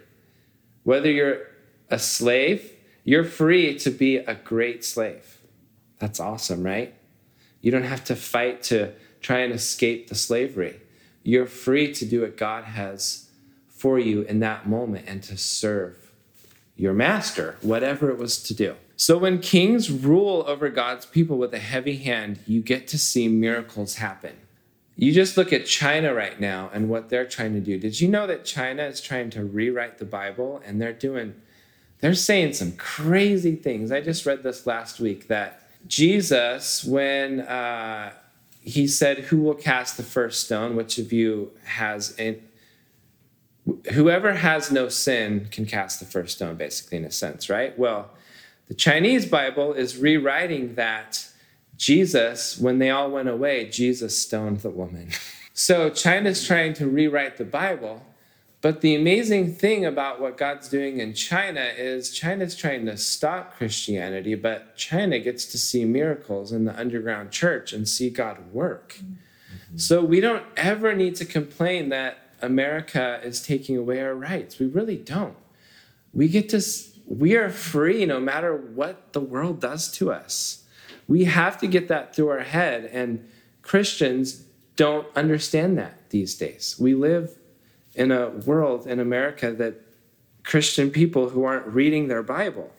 Whether 0.82 1.10
you're 1.10 1.40
a 1.88 1.98
slave, 1.98 2.70
you're 3.02 3.24
free 3.24 3.78
to 3.78 3.90
be 3.90 4.18
a 4.18 4.34
great 4.34 4.84
slave. 4.84 5.38
That's 5.98 6.20
awesome, 6.20 6.62
right? 6.62 6.94
You 7.62 7.70
don't 7.70 7.84
have 7.84 8.04
to 8.04 8.14
fight 8.14 8.62
to 8.64 8.92
try 9.22 9.38
and 9.38 9.54
escape 9.54 10.08
the 10.08 10.14
slavery. 10.14 10.82
You're 11.22 11.46
free 11.46 11.94
to 11.94 12.04
do 12.04 12.20
what 12.20 12.36
God 12.36 12.64
has 12.64 13.30
for 13.68 13.98
you 13.98 14.20
in 14.20 14.40
that 14.40 14.68
moment 14.68 15.06
and 15.08 15.22
to 15.22 15.38
serve 15.38 16.12
your 16.76 16.92
master, 16.92 17.56
whatever 17.62 18.10
it 18.10 18.18
was 18.18 18.42
to 18.42 18.54
do. 18.54 18.76
So 19.00 19.16
when 19.16 19.38
kings 19.38 19.92
rule 19.92 20.42
over 20.48 20.68
God's 20.70 21.06
people 21.06 21.38
with 21.38 21.54
a 21.54 21.60
heavy 21.60 21.98
hand, 21.98 22.40
you 22.48 22.60
get 22.60 22.88
to 22.88 22.98
see 22.98 23.28
miracles 23.28 23.94
happen. 23.94 24.34
You 24.96 25.12
just 25.12 25.36
look 25.36 25.52
at 25.52 25.66
China 25.66 26.12
right 26.12 26.38
now 26.40 26.68
and 26.74 26.88
what 26.88 27.08
they're 27.08 27.24
trying 27.24 27.54
to 27.54 27.60
do. 27.60 27.78
Did 27.78 28.00
you 28.00 28.08
know 28.08 28.26
that 28.26 28.44
China 28.44 28.82
is 28.82 29.00
trying 29.00 29.30
to 29.30 29.44
rewrite 29.44 29.98
the 29.98 30.04
Bible 30.04 30.60
and 30.66 30.82
they're 30.82 30.92
doing, 30.92 31.36
they're 32.00 32.16
saying 32.16 32.54
some 32.54 32.72
crazy 32.72 33.54
things. 33.54 33.92
I 33.92 34.00
just 34.00 34.26
read 34.26 34.42
this 34.42 34.66
last 34.66 34.98
week 34.98 35.28
that 35.28 35.62
Jesus, 35.86 36.82
when 36.82 37.42
uh, 37.42 38.10
he 38.60 38.88
said, 38.88 39.18
Who 39.18 39.36
will 39.36 39.54
cast 39.54 39.96
the 39.96 40.02
first 40.02 40.42
stone? 40.44 40.74
Which 40.74 40.98
of 40.98 41.12
you 41.12 41.52
has, 41.66 42.18
in, 42.18 42.42
whoever 43.92 44.32
has 44.32 44.72
no 44.72 44.88
sin 44.88 45.46
can 45.52 45.66
cast 45.66 46.00
the 46.00 46.06
first 46.06 46.34
stone, 46.34 46.56
basically, 46.56 46.98
in 46.98 47.04
a 47.04 47.12
sense, 47.12 47.48
right? 47.48 47.78
Well, 47.78 48.10
the 48.68 48.74
Chinese 48.74 49.26
Bible 49.26 49.72
is 49.72 49.96
rewriting 49.96 50.74
that 50.74 51.26
Jesus, 51.76 52.58
when 52.58 52.78
they 52.78 52.90
all 52.90 53.10
went 53.10 53.28
away, 53.28 53.68
Jesus 53.68 54.20
stoned 54.20 54.60
the 54.60 54.70
woman. 54.70 55.10
so 55.52 55.90
China's 55.90 56.46
trying 56.46 56.74
to 56.74 56.86
rewrite 56.86 57.36
the 57.36 57.44
Bible, 57.44 58.02
But 58.60 58.80
the 58.80 58.96
amazing 58.96 59.54
thing 59.54 59.86
about 59.86 60.20
what 60.20 60.36
God's 60.36 60.68
doing 60.68 60.98
in 60.98 61.14
China 61.14 61.60
is 61.76 62.10
China's 62.10 62.56
trying 62.56 62.86
to 62.86 62.96
stop 62.96 63.56
Christianity, 63.56 64.34
but 64.34 64.76
China 64.76 65.20
gets 65.20 65.46
to 65.46 65.58
see 65.58 65.84
miracles 65.84 66.50
in 66.50 66.64
the 66.64 66.78
underground 66.78 67.30
church 67.30 67.72
and 67.72 67.88
see 67.88 68.10
God 68.10 68.52
work. 68.52 68.96
Mm-hmm. 68.96 69.76
So 69.76 70.02
we 70.04 70.20
don't 70.20 70.44
ever 70.56 70.92
need 70.92 71.14
to 71.16 71.24
complain 71.24 71.88
that 71.90 72.18
America 72.42 73.20
is 73.22 73.40
taking 73.40 73.76
away 73.76 74.00
our 74.00 74.14
rights. 74.14 74.58
We 74.58 74.66
really 74.66 74.96
don't. 74.96 75.36
We 76.12 76.26
get 76.26 76.48
to, 76.48 76.60
we 77.08 77.36
are 77.36 77.48
free 77.48 78.04
no 78.04 78.20
matter 78.20 78.54
what 78.54 79.12
the 79.14 79.20
world 79.20 79.60
does 79.60 79.90
to 79.92 80.12
us. 80.12 80.64
We 81.06 81.24
have 81.24 81.58
to 81.58 81.66
get 81.66 81.88
that 81.88 82.14
through 82.14 82.28
our 82.28 82.40
head, 82.40 82.84
and 82.92 83.26
Christians 83.62 84.44
don't 84.76 85.06
understand 85.16 85.78
that 85.78 86.10
these 86.10 86.36
days. 86.36 86.76
We 86.78 86.94
live 86.94 87.38
in 87.94 88.12
a 88.12 88.28
world 88.28 88.86
in 88.86 89.00
America 89.00 89.52
that 89.52 89.80
Christian 90.44 90.90
people 90.90 91.30
who 91.30 91.44
aren't 91.44 91.66
reading 91.66 92.08
their 92.08 92.22
Bible, 92.22 92.70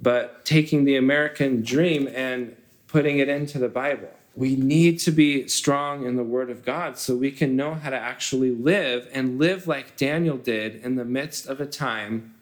but 0.00 0.44
taking 0.44 0.84
the 0.84 0.96
American 0.96 1.62
dream 1.62 2.08
and 2.14 2.56
putting 2.86 3.18
it 3.18 3.28
into 3.28 3.58
the 3.58 3.68
Bible. 3.68 4.10
We 4.34 4.56
need 4.56 4.98
to 5.00 5.10
be 5.10 5.46
strong 5.48 6.06
in 6.06 6.16
the 6.16 6.24
Word 6.24 6.50
of 6.50 6.64
God 6.64 6.98
so 6.98 7.16
we 7.16 7.30
can 7.30 7.56
know 7.56 7.74
how 7.74 7.90
to 7.90 7.98
actually 7.98 8.50
live 8.50 9.08
and 9.12 9.38
live 9.38 9.66
like 9.66 9.96
Daniel 9.96 10.36
did 10.36 10.76
in 10.76 10.96
the 10.96 11.04
midst 11.04 11.46
of 11.46 11.60
a 11.60 11.66
time 11.66 12.34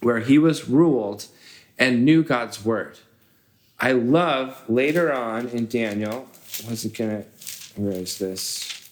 where 0.00 0.20
he 0.20 0.38
was 0.38 0.68
ruled 0.68 1.26
and 1.78 2.04
knew 2.04 2.22
God's 2.22 2.64
Word. 2.64 2.98
I 3.78 3.92
love 3.92 4.62
later 4.68 5.12
on 5.12 5.48
in 5.48 5.66
Daniel, 5.66 6.28
was 6.68 6.84
it 6.84 6.96
gonna, 6.96 7.24
where 7.76 7.92
is 7.92 8.18
this? 8.18 8.90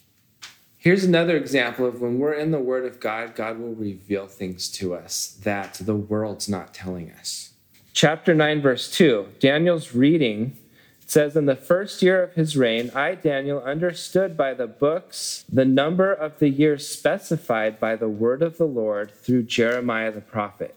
Here's 0.76 1.04
another 1.04 1.36
example 1.36 1.86
of 1.86 2.02
when 2.02 2.18
we're 2.18 2.34
in 2.34 2.50
the 2.50 2.60
Word 2.60 2.84
of 2.84 3.00
God, 3.00 3.34
God 3.34 3.58
will 3.58 3.74
reveal 3.74 4.26
things 4.26 4.68
to 4.72 4.94
us 4.94 5.38
that 5.42 5.74
the 5.74 5.94
world's 5.94 6.48
not 6.48 6.74
telling 6.74 7.10
us. 7.12 7.54
Chapter 7.94 8.34
9, 8.34 8.60
verse 8.60 8.90
2, 8.90 9.28
Daniel's 9.40 9.94
reading 9.94 10.58
says, 11.06 11.36
In 11.36 11.46
the 11.46 11.56
first 11.56 12.02
year 12.02 12.22
of 12.22 12.34
his 12.34 12.56
reign, 12.56 12.90
I, 12.94 13.14
Daniel, 13.14 13.62
understood 13.62 14.36
by 14.36 14.52
the 14.52 14.66
books 14.66 15.44
the 15.50 15.64
number 15.64 16.12
of 16.12 16.38
the 16.38 16.48
years 16.48 16.86
specified 16.86 17.80
by 17.80 17.96
the 17.96 18.08
word 18.08 18.42
of 18.42 18.58
the 18.58 18.66
Lord 18.66 19.10
through 19.14 19.44
Jeremiah 19.44 20.12
the 20.12 20.20
prophet. 20.20 20.74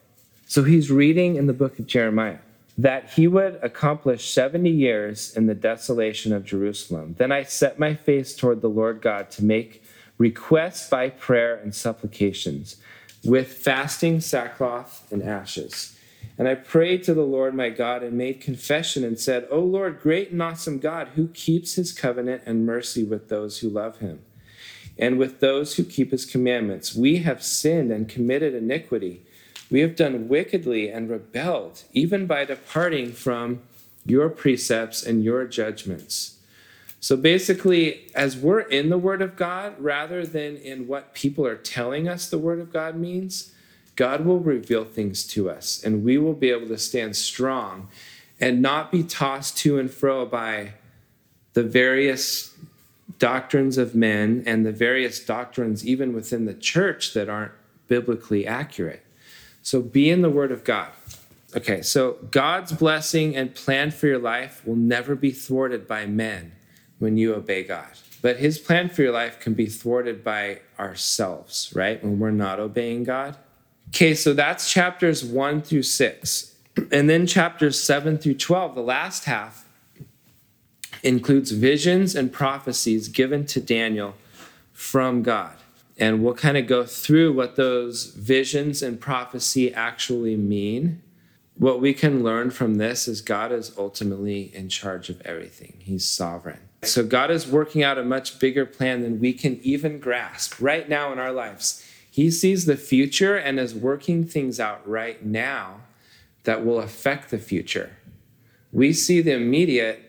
So 0.50 0.64
he's 0.64 0.90
reading 0.90 1.36
in 1.36 1.48
the 1.48 1.54
book 1.54 1.78
of 1.78 1.88
Jeremiah 1.88 2.38
that 2.78 3.10
he 3.12 3.28
would 3.28 3.60
accomplish 3.62 4.32
70 4.32 4.70
years 4.70 5.36
in 5.36 5.46
the 5.46 5.54
desolation 5.54 6.32
of 6.32 6.46
Jerusalem. 6.46 7.16
Then 7.18 7.34
I 7.34 7.44
set 7.44 7.80
my 7.80 7.96
face 7.96 8.34
toward 8.34 8.62
the 8.62 8.70
Lord 8.70 9.02
God 9.02 9.30
to 9.32 9.44
make 9.44 9.84
requests 10.18 10.90
by 10.90 11.10
prayer 11.10 11.56
and 11.56 11.76
supplications, 11.76 12.78
with 13.26 13.52
fasting, 13.52 14.22
sackcloth, 14.22 15.12
and 15.12 15.22
ashes. 15.22 16.00
And 16.38 16.48
I 16.48 16.56
prayed 16.56 17.04
to 17.04 17.14
the 17.14 17.24
Lord 17.24 17.54
my 17.54 17.70
God 17.70 18.02
and 18.02 18.18
made 18.18 18.40
confession 18.40 19.04
and 19.04 19.20
said, 19.20 19.50
O 19.52 19.60
Lord, 19.60 20.00
great 20.00 20.32
and 20.32 20.42
awesome 20.42 20.80
God, 20.80 21.10
who 21.16 21.28
keeps 21.28 21.74
his 21.74 21.92
covenant 21.92 22.44
and 22.46 22.66
mercy 22.66 23.04
with 23.04 23.28
those 23.28 23.60
who 23.60 23.70
love 23.70 23.98
him, 23.98 24.22
and 24.98 25.20
with 25.20 25.42
those 25.42 25.76
who 25.76 25.84
keep 25.84 26.12
his 26.12 26.26
commandments. 26.26 26.96
We 26.96 27.18
have 27.18 27.44
sinned 27.44 27.92
and 27.92 28.08
committed 28.08 28.56
iniquity. 28.56 29.24
We 29.70 29.82
have 29.82 29.96
done 29.96 30.28
wickedly 30.28 30.90
and 30.90 31.10
rebelled, 31.10 31.84
even 31.94 32.26
by 32.26 32.46
departing 32.46 33.12
from 33.12 33.62
your 34.06 34.30
precepts 34.30 35.04
and 35.04 35.24
your 35.24 35.46
judgments. 35.46 36.38
So 37.00 37.16
basically, 37.16 38.08
as 38.16 38.38
we're 38.38 38.62
in 38.62 38.90
the 38.90 38.98
Word 38.98 39.22
of 39.22 39.36
God, 39.36 39.76
rather 39.80 40.26
than 40.26 40.58
in 40.58 40.88
what 40.88 41.14
people 41.14 41.46
are 41.46 41.58
telling 41.58 42.08
us 42.08 42.30
the 42.30 42.38
Word 42.38 42.60
of 42.60 42.72
God 42.72 42.96
means, 42.96 43.54
God 43.96 44.26
will 44.26 44.40
reveal 44.40 44.86
things 44.86 45.26
to 45.28 45.50
us, 45.50 45.84
and 45.84 46.04
we 46.04 46.18
will 46.18 46.34
be 46.34 46.50
able 46.50 46.68
to 46.68 46.78
stand 46.78 47.16
strong 47.16 47.90
and 48.40 48.62
not 48.62 48.92
be 48.92 49.04
tossed 49.04 49.58
to 49.58 49.80
and 49.80 49.92
fro 49.92 50.26
by 50.26 50.74
the 51.54 51.64
various 51.64 52.56
doctrines 53.20 53.78
of 53.78 53.96
men 53.96 54.44
and 54.46 54.66
the 54.66 54.72
various 54.72 55.20
doctrines, 55.20 55.86
even 55.86 56.14
within 56.14 56.46
the 56.46 56.54
church, 56.54 57.14
that 57.14 57.28
aren't 57.28 57.54
biblically 57.88 58.46
accurate. 58.46 59.04
So 59.68 59.82
be 59.82 60.10
in 60.10 60.22
the 60.22 60.30
Word 60.30 60.54
of 60.54 60.64
God. 60.64 60.92
Okay, 61.54 61.82
so 61.82 62.20
God's 62.32 62.72
blessing 62.72 63.36
and 63.36 63.54
plan 63.54 63.92
for 63.92 64.08
your 64.08 64.18
life 64.18 64.66
will 64.66 64.78
never 64.78 65.14
be 65.14 65.32
thwarted 65.32 65.86
by 65.86 66.06
men 66.06 66.54
when 67.00 67.18
you 67.18 67.36
obey 67.36 67.64
God. 67.64 67.90
But 68.22 68.38
his 68.38 68.60
plan 68.60 68.88
for 68.88 69.02
your 69.02 69.12
life 69.12 69.42
can 69.42 69.56
be 69.56 69.66
thwarted 69.66 70.24
by 70.24 70.62
ourselves, 70.80 71.74
right? 71.76 72.02
When 72.02 72.18
we're 72.18 72.32
not 72.32 72.62
obeying 72.62 73.04
God. 73.04 73.36
Okay, 73.90 74.16
so 74.16 74.34
that's 74.34 74.72
chapters 74.72 75.26
one 75.26 75.62
through 75.62 75.84
six. 75.84 76.56
And 76.90 77.10
then 77.10 77.28
chapters 77.28 77.78
seven 77.78 78.18
through 78.18 78.36
12, 78.36 78.74
the 78.74 78.82
last 78.82 79.26
half, 79.26 79.66
includes 81.04 81.52
visions 81.52 82.16
and 82.16 82.32
prophecies 82.32 83.10
given 83.10 83.46
to 83.48 83.60
Daniel 83.60 84.14
from 84.72 85.24
God. 85.24 85.58
And 86.00 86.24
we'll 86.24 86.36
kind 86.36 86.58
of 86.58 86.68
go 86.68 86.86
through 86.86 87.34
what 87.34 87.56
those 87.56 88.08
visions 88.14 88.84
and 88.84 89.00
prophecy 89.00 89.74
actually 89.74 90.36
mean. 90.36 91.02
What 91.56 91.82
we 91.82 91.94
can 91.94 92.24
learn 92.24 92.52
from 92.52 92.76
this 92.76 93.08
is 93.08 93.22
God 93.22 93.52
is 93.52 93.74
ultimately 93.78 94.56
in 94.56 94.70
charge 94.70 95.10
of 95.10 95.20
everything, 95.22 95.78
He's 95.80 96.08
sovereign. 96.08 96.60
So 96.84 97.04
God 97.04 97.32
is 97.32 97.48
working 97.48 97.84
out 97.84 97.98
a 97.98 98.04
much 98.04 98.40
bigger 98.40 98.66
plan 98.66 99.02
than 99.02 99.20
we 99.20 99.34
can 99.34 99.60
even 99.64 100.00
grasp 100.00 100.62
right 100.62 100.88
now 100.88 101.12
in 101.12 101.18
our 101.18 101.32
lives. 101.32 101.84
He 102.10 102.30
sees 102.30 102.66
the 102.66 102.78
future 102.78 103.36
and 103.36 103.60
is 103.60 103.74
working 103.74 104.26
things 104.26 104.60
out 104.60 104.88
right 104.88 105.24
now 105.26 105.82
that 106.44 106.64
will 106.64 106.80
affect 106.80 107.32
the 107.32 107.40
future. 107.40 107.98
We 108.72 108.94
see 108.94 109.22
the 109.22 109.34
immediate, 109.34 110.02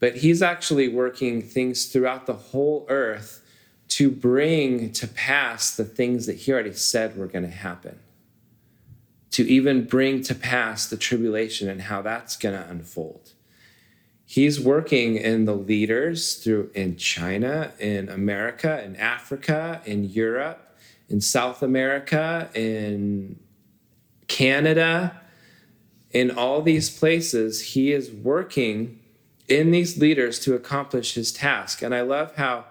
but 0.00 0.16
He's 0.16 0.42
actually 0.42 0.88
working 0.88 1.40
things 1.42 1.86
throughout 1.86 2.26
the 2.26 2.34
whole 2.34 2.84
earth 2.88 3.44
to 3.88 4.10
bring 4.10 4.92
to 4.92 5.08
pass 5.08 5.74
the 5.74 5.84
things 5.84 6.26
that 6.26 6.36
He 6.36 6.52
already 6.52 6.74
said 6.74 7.16
were 7.16 7.26
going 7.26 7.44
to 7.44 7.50
happen. 7.50 7.98
To 9.32 9.48
even 9.48 9.84
bring 9.84 10.22
to 10.24 10.34
pass 10.34 10.86
the 10.88 10.96
tribulation 10.96 11.68
and 11.68 11.82
how 11.82 12.02
that's 12.02 12.36
going 12.36 12.54
to 12.54 12.68
unfold 12.68 13.32
he's 14.28 14.60
working 14.60 15.16
in 15.16 15.46
the 15.46 15.54
leaders 15.54 16.34
through 16.34 16.70
in 16.74 16.94
China, 16.96 17.72
in 17.78 18.10
America, 18.10 18.84
in 18.84 18.94
Africa, 18.96 19.80
in 19.86 20.04
Europe, 20.04 20.76
in 21.08 21.18
South 21.18 21.62
America, 21.62 22.50
in 22.52 23.40
Canada, 24.26 25.18
in 26.10 26.30
all 26.30 26.60
these 26.60 26.90
places, 26.90 27.72
he 27.72 27.90
is 27.90 28.10
working 28.10 29.00
in 29.48 29.70
these 29.70 29.96
leaders 29.96 30.38
to 30.40 30.54
accomplish 30.54 31.14
his 31.14 31.32
task. 31.32 31.80
And 31.80 31.94
I 31.94 32.02
love 32.02 32.36
how 32.36 32.66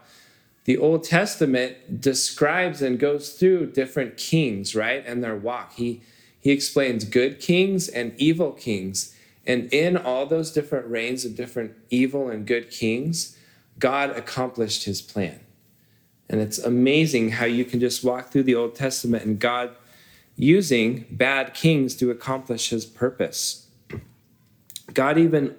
the 0.67 0.77
Old 0.77 1.03
Testament 1.03 1.99
describes 1.99 2.83
and 2.83 2.99
goes 2.99 3.33
through 3.33 3.71
different 3.71 4.17
kings, 4.17 4.75
right? 4.75 5.03
And 5.03 5.23
their 5.23 5.35
walk. 5.35 5.73
He 5.73 6.03
he 6.39 6.51
explains 6.51 7.03
good 7.03 7.39
kings 7.41 7.89
and 7.89 8.13
evil 8.17 8.51
kings 8.51 9.15
and 9.47 9.73
in 9.73 9.95
all 9.95 10.25
those 10.25 10.51
different 10.51 10.87
reigns 10.87 11.23
of 11.23 11.35
different 11.35 11.71
evil 11.89 12.29
and 12.29 12.45
good 12.45 12.69
kings, 12.69 13.37
God 13.79 14.09
accomplished 14.09 14.83
his 14.83 15.01
plan. 15.01 15.39
And 16.29 16.41
it's 16.41 16.59
amazing 16.59 17.31
how 17.31 17.45
you 17.45 17.63
can 17.63 17.79
just 17.79 18.03
walk 18.03 18.29
through 18.29 18.43
the 18.43 18.55
Old 18.55 18.75
Testament 18.75 19.23
and 19.23 19.39
God 19.39 19.71
using 20.35 21.05
bad 21.09 21.53
kings 21.53 21.95
to 21.95 22.11
accomplish 22.11 22.69
his 22.69 22.85
purpose. 22.85 23.67
God 24.93 25.17
even 25.17 25.55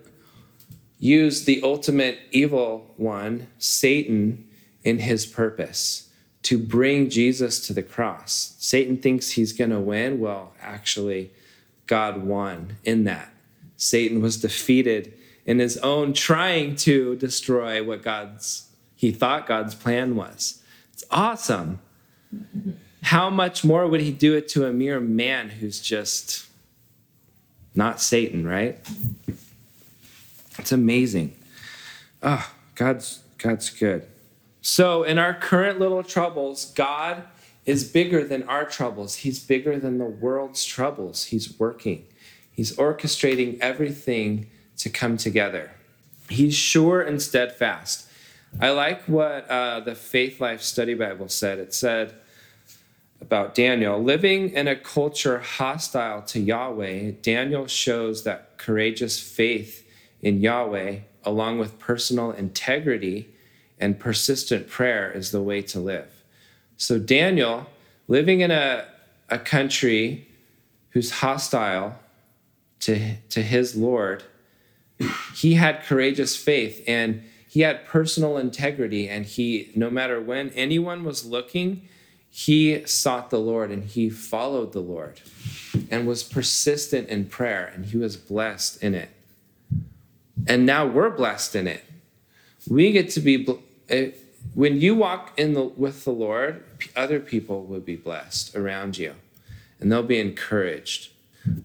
used 0.98 1.46
the 1.46 1.62
ultimate 1.62 2.18
evil 2.30 2.92
one, 2.98 3.46
Satan, 3.56 4.46
in 4.84 5.00
his 5.00 5.26
purpose 5.26 6.08
to 6.42 6.58
bring 6.58 7.10
Jesus 7.10 7.66
to 7.66 7.72
the 7.72 7.82
cross. 7.82 8.54
Satan 8.58 8.96
thinks 8.96 9.30
he's 9.30 9.52
going 9.52 9.70
to 9.70 9.80
win. 9.80 10.20
Well, 10.20 10.52
actually, 10.60 11.30
God 11.86 12.24
won 12.24 12.76
in 12.84 13.04
that. 13.04 13.32
Satan 13.76 14.22
was 14.22 14.40
defeated 14.40 15.14
in 15.44 15.58
his 15.58 15.76
own 15.78 16.12
trying 16.12 16.76
to 16.76 17.16
destroy 17.16 17.82
what 17.82 18.02
God's 18.02 18.68
he 18.94 19.12
thought 19.12 19.46
God's 19.46 19.76
plan 19.76 20.16
was. 20.16 20.60
It's 20.92 21.04
awesome. 21.10 21.78
How 23.02 23.30
much 23.30 23.64
more 23.64 23.86
would 23.86 24.00
he 24.00 24.10
do 24.10 24.34
it 24.34 24.48
to 24.48 24.66
a 24.66 24.72
mere 24.72 24.98
man 24.98 25.50
who's 25.50 25.80
just 25.80 26.46
not 27.76 28.00
Satan, 28.00 28.44
right? 28.44 28.80
It's 30.58 30.72
amazing. 30.72 31.36
Oh, 32.22 32.50
God's 32.74 33.20
God's 33.38 33.70
good. 33.70 34.04
So, 34.70 35.02
in 35.02 35.16
our 35.16 35.32
current 35.32 35.80
little 35.80 36.02
troubles, 36.02 36.66
God 36.66 37.22
is 37.64 37.90
bigger 37.90 38.22
than 38.22 38.42
our 38.42 38.66
troubles. 38.66 39.16
He's 39.16 39.42
bigger 39.42 39.78
than 39.78 39.96
the 39.96 40.04
world's 40.04 40.62
troubles. 40.62 41.24
He's 41.24 41.58
working. 41.58 42.04
He's 42.52 42.76
orchestrating 42.76 43.58
everything 43.60 44.50
to 44.76 44.90
come 44.90 45.16
together. 45.16 45.70
He's 46.28 46.54
sure 46.54 47.00
and 47.00 47.20
steadfast. 47.22 48.10
I 48.60 48.68
like 48.68 49.04
what 49.04 49.48
uh, 49.48 49.80
the 49.80 49.94
Faith 49.94 50.38
Life 50.38 50.60
Study 50.60 50.92
Bible 50.92 51.30
said. 51.30 51.58
It 51.58 51.72
said, 51.72 52.16
about 53.22 53.54
Daniel. 53.54 54.00
Living 54.00 54.50
in 54.50 54.68
a 54.68 54.76
culture 54.76 55.38
hostile 55.38 56.20
to 56.22 56.40
Yahweh, 56.40 57.12
Daniel 57.22 57.66
shows 57.66 58.22
that 58.24 58.58
courageous 58.58 59.18
faith 59.18 59.88
in 60.20 60.42
Yahweh, 60.42 60.98
along 61.24 61.58
with 61.58 61.78
personal 61.78 62.32
integrity 62.32 63.30
and 63.80 63.98
persistent 63.98 64.68
prayer, 64.68 65.10
is 65.10 65.30
the 65.30 65.42
way 65.42 65.62
to 65.62 65.80
live. 65.80 66.22
So, 66.76 66.98
Daniel, 66.98 67.66
living 68.06 68.40
in 68.40 68.50
a, 68.50 68.86
a 69.28 69.38
country 69.38 70.28
who's 70.90 71.10
hostile 71.10 71.98
to, 72.80 73.16
to 73.30 73.42
his 73.42 73.76
Lord, 73.76 74.22
he 75.34 75.54
had 75.54 75.84
courageous 75.84 76.36
faith 76.36 76.82
and 76.86 77.22
he 77.48 77.60
had 77.60 77.86
personal 77.86 78.36
integrity. 78.36 79.08
And 79.08 79.24
he, 79.24 79.70
no 79.74 79.90
matter 79.90 80.20
when 80.20 80.50
anyone 80.50 81.04
was 81.04 81.24
looking, 81.24 81.88
he 82.30 82.84
sought 82.86 83.30
the 83.30 83.38
Lord 83.38 83.70
and 83.70 83.84
he 83.84 84.10
followed 84.10 84.72
the 84.72 84.80
Lord 84.80 85.20
and 85.90 86.06
was 86.06 86.22
persistent 86.22 87.08
in 87.08 87.26
prayer 87.26 87.70
and 87.74 87.86
he 87.86 87.96
was 87.96 88.16
blessed 88.16 88.82
in 88.82 88.94
it. 88.94 89.10
And 90.46 90.66
now 90.66 90.86
we're 90.86 91.10
blessed 91.10 91.56
in 91.56 91.66
it. 91.66 91.84
We 92.68 92.92
get 92.92 93.10
to 93.10 93.20
be 93.20 93.46
eh, 93.88 94.10
when 94.54 94.80
you 94.80 94.94
walk 94.94 95.38
in 95.38 95.54
the, 95.54 95.64
with 95.64 96.04
the 96.04 96.10
Lord, 96.10 96.64
other 96.96 97.20
people 97.20 97.64
will 97.64 97.80
be 97.80 97.96
blessed 97.96 98.56
around 98.56 98.98
you 98.98 99.14
and 99.80 99.90
they'll 99.90 100.02
be 100.02 100.18
encouraged. 100.18 101.10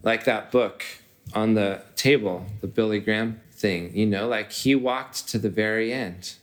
Like 0.02 0.24
that 0.24 0.50
book 0.50 0.84
on 1.32 1.54
the 1.54 1.82
table, 1.96 2.46
the 2.60 2.66
Billy 2.66 3.00
Graham 3.00 3.40
thing, 3.52 3.94
you 3.96 4.06
know, 4.06 4.28
like 4.28 4.52
he 4.52 4.74
walked 4.74 5.28
to 5.28 5.38
the 5.38 5.50
very 5.50 5.92
end. 5.92 6.34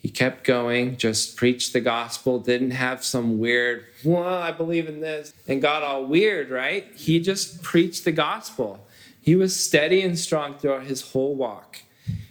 He 0.00 0.10
kept 0.10 0.44
going, 0.44 0.98
just 0.98 1.36
preached 1.36 1.72
the 1.72 1.80
gospel, 1.80 2.38
didn't 2.38 2.72
have 2.72 3.02
some 3.02 3.38
weird, 3.38 3.86
well, 4.04 4.34
I 4.34 4.52
believe 4.52 4.86
in 4.86 5.00
this, 5.00 5.32
and 5.48 5.62
got 5.62 5.82
all 5.82 6.04
weird, 6.04 6.50
right? 6.50 6.86
He 6.94 7.20
just 7.20 7.62
preached 7.62 8.04
the 8.04 8.12
gospel. 8.12 8.86
He 9.22 9.34
was 9.34 9.58
steady 9.58 10.02
and 10.02 10.18
strong 10.18 10.58
throughout 10.58 10.84
his 10.84 11.12
whole 11.12 11.34
walk. 11.34 11.80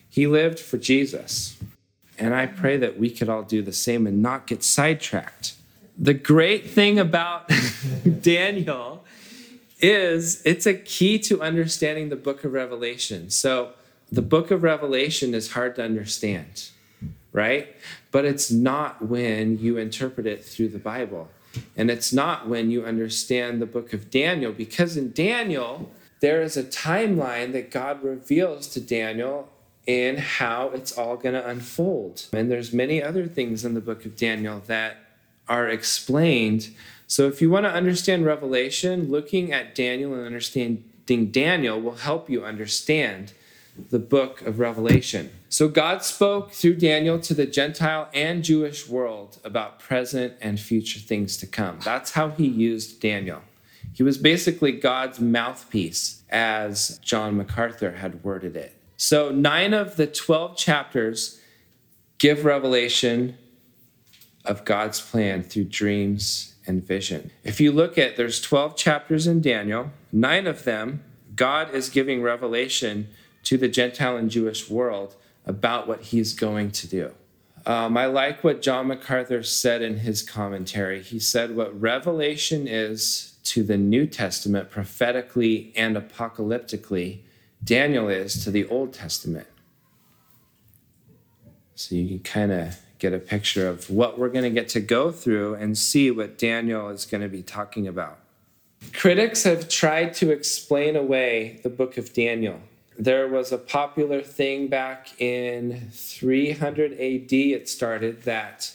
He 0.07 0.27
lived 0.27 0.59
for 0.59 0.77
Jesus. 0.77 1.57
And 2.17 2.34
I 2.36 2.45
pray 2.45 2.78
that 2.78 2.99
we 2.99 3.10
could 3.10 3.30
all 3.30 3.43
do 3.43 3.62
the 3.62 3.73
same 3.73 4.06
and 4.06 4.21
not 4.21 4.47
get 4.47 4.63
sidetracked. 4.63 5.54
The 5.97 6.13
great 6.13 6.69
thing 6.69 6.99
about 6.99 7.52
Daniel 8.21 9.04
is 9.80 10.41
it's 10.45 10.65
a 10.65 10.73
key 10.73 11.19
to 11.19 11.41
understanding 11.41 12.10
the 12.10 12.15
book 12.15 12.43
of 12.43 12.54
Revelation. 12.54 13.30
So, 13.30 13.73
the 14.12 14.21
book 14.21 14.52
of 14.52 14.62
Revelation 14.62 15.34
is 15.34 15.54
hard 15.54 15.76
to 15.78 15.84
understand 15.84 16.69
right? 17.34 17.76
But 18.12 18.23
it's 18.23 18.49
not 18.49 19.02
when 19.02 19.58
you 19.58 19.78
interpret 19.78 20.26
it 20.26 20.45
through 20.45 20.69
the 20.69 20.80
Bible. 20.80 21.30
And 21.76 21.91
it's 21.91 22.13
not 22.13 22.47
when 22.47 22.71
you 22.71 22.86
understand 22.86 23.62
the 23.62 23.65
book 23.65 23.91
of 23.91 24.10
Daniel, 24.10 24.54
because 24.54 24.95
in 24.95 25.12
Daniel, 25.12 25.91
there 26.21 26.41
is 26.41 26.56
a 26.56 26.63
timeline 26.63 27.52
that 27.52 27.69
God 27.69 28.04
reveals 28.04 28.67
to 28.69 28.80
Daniel 28.80 29.49
in 29.86 30.17
how 30.17 30.69
it's 30.74 30.98
all 30.98 31.17
going 31.17 31.36
to 31.36 31.48
unfold. 31.48 32.28
And 32.34 32.50
there's 32.50 32.74
many 32.74 33.04
other 33.04 33.28
things 33.28 33.65
in 33.65 33.74
the 33.74 33.82
book 33.82 34.06
of 34.06 34.15
Daniel 34.15 34.62
that 34.67 34.98
are 35.48 35.67
explained. 35.67 36.69
So 37.08 37.28
if 37.28 37.41
you 37.41 37.50
want 37.50 37.65
to 37.65 37.72
understand 37.72 38.26
Revelation, 38.26 39.12
looking 39.12 39.52
at 39.52 39.76
Daniel 39.76 40.13
and 40.13 40.26
understanding 40.26 40.86
Daniel 41.06 41.82
will 41.82 41.96
help 41.96 42.30
you 42.30 42.46
understand 42.46 43.34
the 43.89 44.00
book 44.00 44.41
of 44.43 44.60
Revelation. 44.60 45.32
So 45.50 45.67
God 45.67 46.04
spoke 46.04 46.52
through 46.52 46.76
Daniel 46.76 47.19
to 47.19 47.34
the 47.34 47.46
Gentile 47.46 48.08
and 48.13 48.43
Jewish 48.43 48.88
world 48.88 49.39
about 49.43 49.80
present 49.80 50.34
and 50.41 50.60
future 50.60 51.00
things 51.00 51.38
to 51.38 51.48
come. 51.48 51.80
That's 51.84 52.12
how 52.12 52.30
he 52.30 52.48
used 52.48 53.02
Daniel. 53.02 53.41
He 53.93 54.04
was 54.04 54.17
basically 54.17 54.72
God's 54.72 55.19
mouthpiece, 55.19 56.24
as 56.30 57.00
John 57.00 57.38
MacArthur 57.38 57.91
had 57.91 58.24
worded 58.24 58.56
it. 58.56 58.76
So, 58.97 59.32
nine 59.32 59.73
of 59.73 59.95
the 59.95 60.08
12 60.08 60.56
chapters 60.58 61.41
give 62.17 62.45
revelation 62.45 63.38
of 64.45 64.65
God's 64.65 65.01
plan 65.01 65.43
through 65.43 65.65
dreams 65.65 66.56
and 66.65 66.84
vision. 66.84 67.32
If 67.43 67.60
you 67.60 67.71
look 67.71 67.97
at, 67.97 68.15
there's 68.17 68.41
12 68.41 68.75
chapters 68.75 69.27
in 69.27 69.41
Daniel, 69.41 69.91
nine 70.12 70.47
of 70.47 70.63
them, 70.63 71.03
God 71.36 71.73
is 71.73 71.89
giving 71.89 72.21
revelation 72.21 73.08
to 73.43 73.58
the 73.58 73.67
Gentile 73.67 74.17
and 74.17 74.29
Jewish 74.29 74.69
world 74.69 75.15
about 75.45 75.88
what 75.88 76.01
he's 76.01 76.34
going 76.34 76.71
to 76.71 76.88
do. 76.88 77.12
Um, 77.65 77.95
I 77.95 78.08
like 78.08 78.43
what 78.43 78.62
John 78.62 78.88
MacArthur 78.88 79.41
said 79.43 79.82
in 79.82 79.99
his 79.99 80.21
commentary. 80.21 81.01
He 81.01 81.19
said, 81.19 81.56
What 81.56 81.79
Revelation 81.79 82.67
is 82.67 83.36
to 83.45 83.63
the 83.63 83.77
New 83.77 84.06
Testament 84.06 84.69
prophetically 84.69 85.71
and 85.75 85.95
apocalyptically, 85.95 87.19
Daniel 87.63 88.10
is 88.10 88.43
to 88.43 88.52
the 88.52 88.67
Old 88.67 88.93
Testament. 88.93 89.47
So 91.76 91.95
you 91.95 92.08
can 92.08 92.19
kind 92.19 92.52
of 92.52 92.80
get 92.99 93.13
a 93.13 93.19
picture 93.19 93.67
of 93.67 93.89
what 93.89 94.17
we're 94.17 94.30
going 94.30 94.43
to 94.43 94.49
get 94.49 94.69
to 94.69 94.80
go 94.80 95.12
through 95.12 95.56
and 95.56 95.78
see 95.78 96.12
what 96.12 96.38
Daniel 96.38 96.89
is 96.89 97.06
going 97.06 97.21
to 97.21 97.30
be 97.30 97.41
talking 97.41 97.88
about. 97.88 98.19
Critics 98.93 99.43
have 99.43 99.69
tried 99.69 100.13
to 100.15 100.32
explain 100.32 100.95
away 100.95 101.60
the 101.63 101.69
book 101.69 101.97
of 101.97 102.13
Daniel 102.13 102.60
there 102.97 103.28
was 103.28 103.52
a 103.52 103.58
popular 103.58 104.21
thing 104.21 104.67
back 104.67 105.19
in 105.19 105.89
300 105.91 106.93
AD, 106.93 107.34
it 107.34 107.69
started, 107.69 108.23
that 108.23 108.71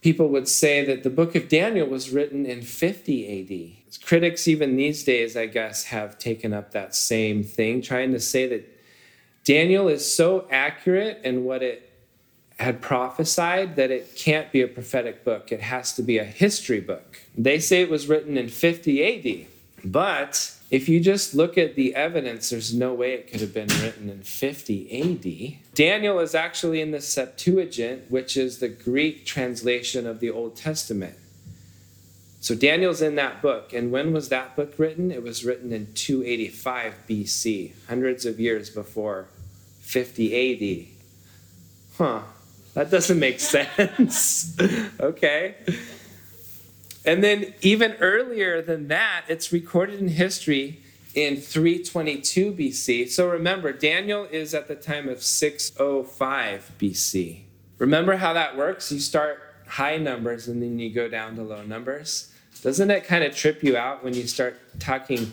people 0.00 0.28
would 0.28 0.48
say 0.48 0.84
that 0.84 1.02
the 1.02 1.10
book 1.10 1.34
of 1.34 1.48
Daniel 1.48 1.86
was 1.86 2.10
written 2.10 2.44
in 2.46 2.62
50 2.62 3.76
AD. 3.76 3.81
Critics, 4.12 4.46
even 4.46 4.76
these 4.76 5.04
days, 5.04 5.38
I 5.38 5.46
guess, 5.46 5.84
have 5.84 6.18
taken 6.18 6.52
up 6.52 6.72
that 6.72 6.94
same 6.94 7.42
thing, 7.42 7.80
trying 7.80 8.12
to 8.12 8.20
say 8.20 8.46
that 8.46 8.78
Daniel 9.42 9.88
is 9.88 10.14
so 10.14 10.46
accurate 10.50 11.22
in 11.24 11.44
what 11.44 11.62
it 11.62 11.90
had 12.58 12.82
prophesied 12.82 13.76
that 13.76 13.90
it 13.90 14.14
can't 14.14 14.52
be 14.52 14.60
a 14.60 14.68
prophetic 14.68 15.24
book. 15.24 15.50
It 15.50 15.62
has 15.62 15.94
to 15.94 16.02
be 16.02 16.18
a 16.18 16.24
history 16.24 16.78
book. 16.78 17.20
They 17.38 17.58
say 17.58 17.80
it 17.80 17.88
was 17.88 18.06
written 18.06 18.36
in 18.36 18.50
50 18.50 19.46
AD, 19.46 19.46
but 19.82 20.58
if 20.70 20.90
you 20.90 21.00
just 21.00 21.34
look 21.34 21.56
at 21.56 21.74
the 21.74 21.94
evidence, 21.94 22.50
there's 22.50 22.74
no 22.74 22.92
way 22.92 23.14
it 23.14 23.30
could 23.30 23.40
have 23.40 23.54
been 23.54 23.70
written 23.80 24.10
in 24.10 24.24
50 24.24 25.56
AD. 25.64 25.74
Daniel 25.74 26.18
is 26.18 26.34
actually 26.34 26.82
in 26.82 26.90
the 26.90 27.00
Septuagint, 27.00 28.10
which 28.10 28.36
is 28.36 28.58
the 28.58 28.68
Greek 28.68 29.24
translation 29.24 30.06
of 30.06 30.20
the 30.20 30.28
Old 30.28 30.54
Testament. 30.54 31.16
So 32.42 32.56
Daniel's 32.56 33.00
in 33.00 33.14
that 33.14 33.40
book. 33.40 33.72
And 33.72 33.92
when 33.92 34.12
was 34.12 34.28
that 34.30 34.56
book 34.56 34.74
written? 34.76 35.12
It 35.12 35.22
was 35.22 35.44
written 35.44 35.72
in 35.72 35.92
285 35.94 36.94
BC, 37.08 37.72
hundreds 37.86 38.26
of 38.26 38.40
years 38.40 38.68
before 38.68 39.28
50 39.80 40.88
AD. 40.88 40.88
Huh, 41.98 42.22
that 42.74 42.90
doesn't 42.90 43.20
make 43.20 43.38
sense. 43.56 44.58
okay. 44.98 45.54
And 47.04 47.22
then 47.22 47.54
even 47.60 47.92
earlier 48.00 48.60
than 48.60 48.88
that, 48.88 49.24
it's 49.28 49.52
recorded 49.52 50.00
in 50.00 50.08
history 50.08 50.82
in 51.14 51.36
322 51.36 52.52
BC. 52.54 53.08
So 53.08 53.28
remember, 53.28 53.72
Daniel 53.72 54.26
is 54.32 54.52
at 54.52 54.66
the 54.66 54.74
time 54.74 55.08
of 55.08 55.22
605 55.22 56.72
BC. 56.76 57.42
Remember 57.78 58.16
how 58.16 58.32
that 58.32 58.56
works? 58.56 58.90
You 58.90 58.98
start 58.98 59.40
high 59.68 59.96
numbers 59.96 60.48
and 60.48 60.60
then 60.60 60.80
you 60.80 60.92
go 60.92 61.08
down 61.08 61.36
to 61.36 61.42
low 61.42 61.62
numbers. 61.62 62.31
Doesn't 62.62 62.90
it 62.92 63.04
kind 63.04 63.24
of 63.24 63.34
trip 63.34 63.62
you 63.62 63.76
out 63.76 64.04
when 64.04 64.14
you 64.14 64.26
start 64.28 64.56
talking 64.78 65.32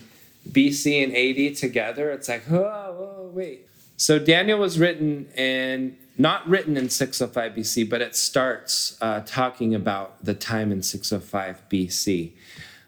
BC 0.50 1.04
and 1.04 1.14
AD 1.14 1.56
together? 1.56 2.10
It's 2.10 2.28
like, 2.28 2.50
oh, 2.50 3.30
wait. 3.32 3.68
So 3.96 4.18
Daniel 4.18 4.58
was 4.58 4.78
written 4.78 5.28
and 5.36 5.96
not 6.18 6.48
written 6.48 6.76
in 6.76 6.90
605 6.90 7.52
BC, 7.52 7.88
but 7.88 8.00
it 8.00 8.16
starts 8.16 8.96
uh, 9.00 9.20
talking 9.24 9.74
about 9.74 10.24
the 10.24 10.34
time 10.34 10.72
in 10.72 10.82
605 10.82 11.62
BC. 11.70 12.32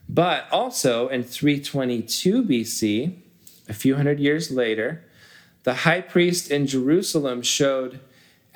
But 0.08 0.46
also 0.50 1.08
in 1.08 1.22
322 1.22 2.42
BC, 2.42 3.16
a 3.68 3.72
few 3.72 3.94
hundred 3.94 4.18
years 4.18 4.50
later, 4.50 5.04
the 5.62 5.74
high 5.74 6.00
priest 6.00 6.50
in 6.50 6.66
Jerusalem 6.66 7.42
showed 7.42 8.00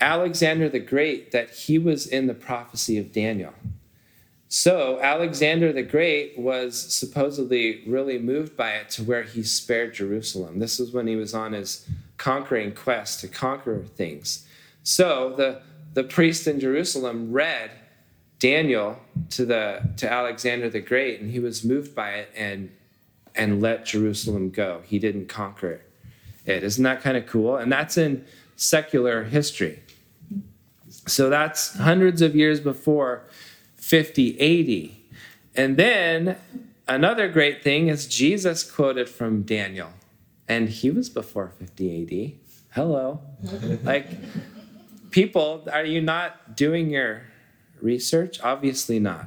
Alexander 0.01 0.69
the 0.69 0.81
Great 0.81 1.31
that 1.31 1.51
he 1.51 1.79
was 1.79 2.07
in 2.07 2.27
the 2.27 2.35
prophecy 2.35 2.99
of 2.99 3.13
Daniel. 3.13 3.55
So 4.49 5.01
Alexander 5.01 5.73
the 5.73 5.83
Great 5.83 6.39
was 6.39 6.79
supposedly 6.79 7.83
really 7.87 8.19
moved 8.19 8.57
by 8.57 8.73
it 8.73 8.91
to 8.91 9.03
where 9.03 9.25
he 9.25 9.43
spared 9.43 9.95
Jerusalem. 9.95 10.61
This 10.61 10.79
was 10.79 10.93
when 10.93 11.07
he 11.07 11.17
was 11.17 11.35
on 11.35 11.53
his 11.53 11.89
conquering 12.17 12.73
quest 12.73 13.21
to 13.21 13.29
conquer 13.29 13.83
things. 13.83 14.47
So 14.83 15.35
the, 15.37 15.63
the 15.95 16.05
priest 16.05 16.47
in 16.47 16.61
Jerusalem 16.61 17.33
read 17.33 17.71
Daniel 18.39 18.99
to 19.31 19.45
the 19.47 19.81
to 19.97 20.11
Alexander 20.11 20.69
the 20.69 20.81
Great, 20.81 21.21
and 21.21 21.31
he 21.31 21.41
was 21.41 21.65
moved 21.65 21.95
by 21.95 22.11
it 22.11 22.31
and 22.37 22.71
and 23.35 23.61
let 23.61 23.87
Jerusalem 23.87 24.51
go. 24.51 24.83
He 24.85 24.99
didn't 24.99 25.29
conquer 25.29 25.81
it. 26.45 26.63
Isn't 26.63 26.85
that 26.85 27.03
kind 27.03 27.17
of 27.17 27.27
cool? 27.27 27.57
And 27.57 27.73
that's 27.73 27.97
in 27.97 28.25
secular 28.57 29.25
history. 29.25 29.83
So 30.89 31.29
that's 31.29 31.77
hundreds 31.77 32.23
of 32.23 32.35
years 32.35 32.61
before 32.61 33.26
50 33.87 34.37
80. 34.41 35.05
And 35.55 35.77
then 35.77 36.37
another 36.89 37.29
great 37.29 37.63
thing 37.63 37.87
is 37.87 38.09
Jesus 38.09 38.69
quoted 38.69 39.09
from 39.09 39.43
Daniel, 39.43 39.91
and 40.49 40.69
he 40.69 40.91
was 40.91 41.09
before 41.09 41.53
50 41.57 42.03
AD. 42.03 42.33
Hello. 42.75 43.21
like, 43.85 44.09
people, 45.13 45.69
are 45.73 45.85
you 45.85 46.01
not 46.01 46.57
doing 46.57 46.91
your 46.91 47.23
research? 47.81 48.41
Obviously 48.43 48.99
not. 48.99 49.27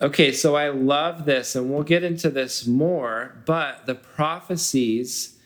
Okay, 0.00 0.30
so 0.30 0.54
I 0.54 0.68
love 0.68 1.24
this, 1.24 1.56
and 1.56 1.68
we'll 1.68 1.82
get 1.82 2.04
into 2.04 2.30
this 2.30 2.64
more, 2.64 3.42
but 3.44 3.86
the 3.86 3.96
prophecies 3.96 5.36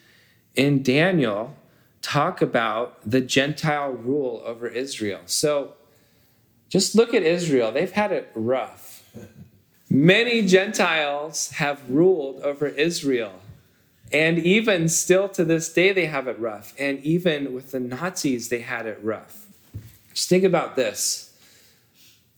in 0.54 0.82
Daniel 0.82 1.56
talk 2.02 2.42
about 2.42 3.10
the 3.10 3.22
Gentile 3.22 3.92
rule 3.92 4.42
over 4.44 4.68
Israel. 4.68 5.22
So 5.24 5.72
just 6.68 6.94
look 6.94 7.14
at 7.14 7.22
Israel, 7.22 7.72
they've 7.72 7.92
had 7.92 8.12
it 8.12 8.30
rough. 8.34 9.02
Many 9.90 10.42
Gentiles 10.42 11.50
have 11.52 11.88
ruled 11.88 12.40
over 12.42 12.66
Israel. 12.66 13.32
And 14.12 14.38
even 14.38 14.88
still 14.88 15.28
to 15.30 15.44
this 15.44 15.72
day, 15.72 15.92
they 15.92 16.06
have 16.06 16.28
it 16.28 16.38
rough. 16.38 16.74
And 16.78 16.98
even 17.00 17.54
with 17.54 17.72
the 17.72 17.80
Nazis, 17.80 18.48
they 18.48 18.60
had 18.60 18.86
it 18.86 18.98
rough. 19.02 19.46
Just 20.14 20.28
think 20.28 20.44
about 20.44 20.76
this. 20.76 21.36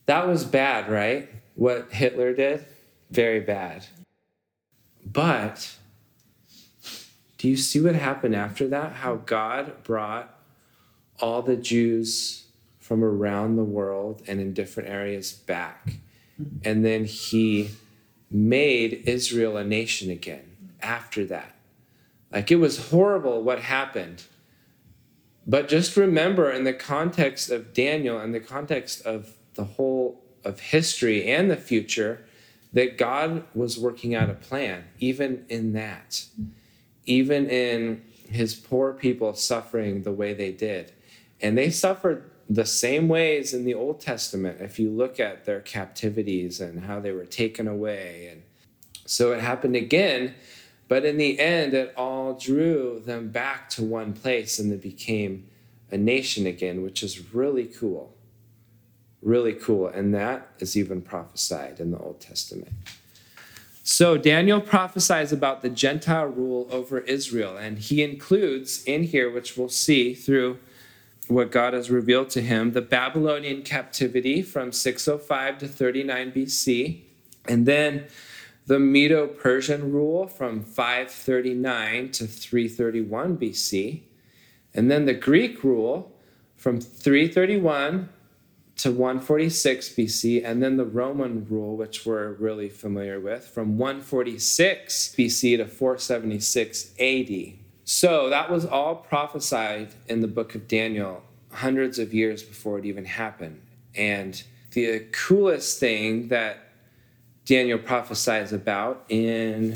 That 0.06 0.26
was 0.26 0.44
bad, 0.44 0.88
right? 0.90 1.28
What 1.54 1.92
Hitler 1.92 2.34
did? 2.34 2.64
Very 3.10 3.40
bad. 3.40 3.86
But 5.04 5.76
do 7.38 7.48
you 7.48 7.56
see 7.56 7.80
what 7.80 7.94
happened 7.94 8.34
after 8.34 8.68
that? 8.68 8.92
How 8.92 9.16
God 9.16 9.82
brought 9.82 10.34
all 11.20 11.42
the 11.42 11.56
Jews 11.56 12.46
from 12.90 13.04
around 13.04 13.54
the 13.54 13.62
world 13.62 14.20
and 14.26 14.40
in 14.40 14.52
different 14.52 14.88
areas 14.88 15.30
back. 15.32 16.00
Mm-hmm. 16.42 16.56
And 16.64 16.84
then 16.84 17.04
he 17.04 17.70
made 18.32 19.04
Israel 19.06 19.56
a 19.56 19.62
nation 19.62 20.10
again 20.10 20.56
after 20.82 21.24
that. 21.26 21.54
Like 22.32 22.50
it 22.50 22.56
was 22.56 22.88
horrible 22.90 23.44
what 23.44 23.60
happened. 23.60 24.24
But 25.46 25.68
just 25.68 25.96
remember, 25.96 26.50
in 26.50 26.64
the 26.64 26.72
context 26.72 27.48
of 27.48 27.72
Daniel 27.72 28.18
and 28.18 28.34
the 28.34 28.40
context 28.40 29.06
of 29.06 29.36
the 29.54 29.62
whole 29.62 30.24
of 30.42 30.58
history 30.58 31.30
and 31.30 31.48
the 31.48 31.56
future, 31.56 32.24
that 32.72 32.98
God 32.98 33.44
was 33.54 33.78
working 33.78 34.16
out 34.16 34.28
a 34.28 34.34
plan, 34.34 34.82
even 34.98 35.44
in 35.48 35.74
that, 35.74 36.24
even 37.06 37.48
in 37.48 38.02
his 38.28 38.56
poor 38.56 38.92
people 38.92 39.32
suffering 39.34 40.02
the 40.02 40.12
way 40.12 40.34
they 40.34 40.50
did. 40.50 40.92
And 41.40 41.56
they 41.56 41.70
suffered 41.70 42.29
the 42.50 42.66
same 42.66 43.08
ways 43.08 43.54
in 43.54 43.64
the 43.64 43.72
Old 43.72 44.00
Testament 44.00 44.60
if 44.60 44.78
you 44.78 44.90
look 44.90 45.18
at 45.18 45.46
their 45.46 45.60
captivities 45.60 46.60
and 46.60 46.84
how 46.84 47.00
they 47.00 47.12
were 47.12 47.24
taken 47.24 47.66
away. 47.66 48.28
And 48.30 48.42
so 49.06 49.32
it 49.32 49.40
happened 49.40 49.76
again 49.76 50.34
but 50.90 51.04
in 51.04 51.18
the 51.18 51.38
end, 51.38 51.72
it 51.72 51.94
all 51.96 52.34
drew 52.34 53.00
them 53.06 53.28
back 53.28 53.70
to 53.70 53.84
one 53.84 54.12
place 54.12 54.58
and 54.58 54.72
they 54.72 54.76
became 54.76 55.46
a 55.88 55.96
nation 55.96 56.48
again, 56.48 56.82
which 56.82 57.04
is 57.04 57.32
really 57.32 57.66
cool. 57.66 58.12
Really 59.22 59.52
cool. 59.52 59.86
And 59.86 60.12
that 60.14 60.48
is 60.58 60.76
even 60.76 61.00
prophesied 61.00 61.78
in 61.78 61.92
the 61.92 61.98
Old 61.98 62.20
Testament. 62.20 62.72
So 63.84 64.18
Daniel 64.18 64.60
prophesies 64.60 65.30
about 65.30 65.62
the 65.62 65.68
Gentile 65.68 66.26
rule 66.26 66.66
over 66.72 66.98
Israel, 66.98 67.56
and 67.56 67.78
he 67.78 68.02
includes 68.02 68.82
in 68.82 69.04
here, 69.04 69.30
which 69.30 69.56
we'll 69.56 69.68
see 69.68 70.12
through 70.12 70.58
what 71.30 71.50
God 71.50 71.74
has 71.74 71.90
revealed 71.90 72.30
to 72.30 72.42
him, 72.42 72.72
the 72.72 72.82
Babylonian 72.82 73.62
captivity 73.62 74.42
from 74.42 74.72
605 74.72 75.58
to 75.58 75.68
39 75.68 76.32
BC, 76.32 77.02
and 77.46 77.66
then 77.66 78.06
the 78.66 78.78
Medo 78.78 79.26
Persian 79.26 79.92
rule 79.92 80.26
from 80.26 80.62
539 80.62 82.10
to 82.12 82.26
331 82.26 83.38
BC, 83.38 84.02
and 84.74 84.90
then 84.90 85.06
the 85.06 85.14
Greek 85.14 85.64
rule 85.64 86.12
from 86.56 86.80
331 86.80 88.08
to 88.76 88.90
146 88.90 89.88
BC, 89.90 90.44
and 90.44 90.62
then 90.62 90.76
the 90.76 90.84
Roman 90.84 91.46
rule, 91.48 91.76
which 91.76 92.06
we're 92.06 92.32
really 92.32 92.68
familiar 92.68 93.20
with, 93.20 93.46
from 93.46 93.76
146 93.76 95.14
BC 95.18 95.58
to 95.58 95.66
476 95.66 96.90
AD. 96.98 97.59
So 97.92 98.30
that 98.30 98.48
was 98.48 98.64
all 98.64 98.94
prophesied 98.94 99.88
in 100.06 100.20
the 100.20 100.28
book 100.28 100.54
of 100.54 100.68
Daniel 100.68 101.24
hundreds 101.50 101.98
of 101.98 102.14
years 102.14 102.40
before 102.40 102.78
it 102.78 102.84
even 102.84 103.04
happened. 103.04 103.60
And 103.96 104.40
the 104.70 105.08
coolest 105.10 105.80
thing 105.80 106.28
that 106.28 106.68
Daniel 107.44 107.80
prophesies 107.80 108.52
about 108.52 109.04
in 109.08 109.74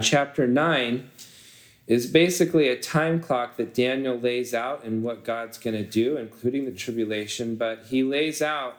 chapter 0.00 0.48
9 0.48 1.08
is 1.86 2.08
basically 2.08 2.66
a 2.68 2.76
time 2.76 3.20
clock 3.20 3.56
that 3.56 3.72
Daniel 3.72 4.18
lays 4.18 4.52
out 4.52 4.82
and 4.82 5.04
what 5.04 5.22
God's 5.22 5.58
going 5.58 5.76
to 5.76 5.88
do, 5.88 6.16
including 6.16 6.64
the 6.64 6.72
tribulation. 6.72 7.54
But 7.54 7.84
he 7.88 8.02
lays 8.02 8.42
out 8.42 8.78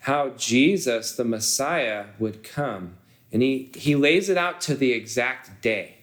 how 0.00 0.28
Jesus, 0.36 1.12
the 1.12 1.24
Messiah, 1.24 2.08
would 2.18 2.44
come. 2.44 2.98
And 3.32 3.40
he, 3.40 3.70
he 3.74 3.96
lays 3.96 4.28
it 4.28 4.36
out 4.36 4.60
to 4.62 4.74
the 4.74 4.92
exact 4.92 5.62
day, 5.62 5.97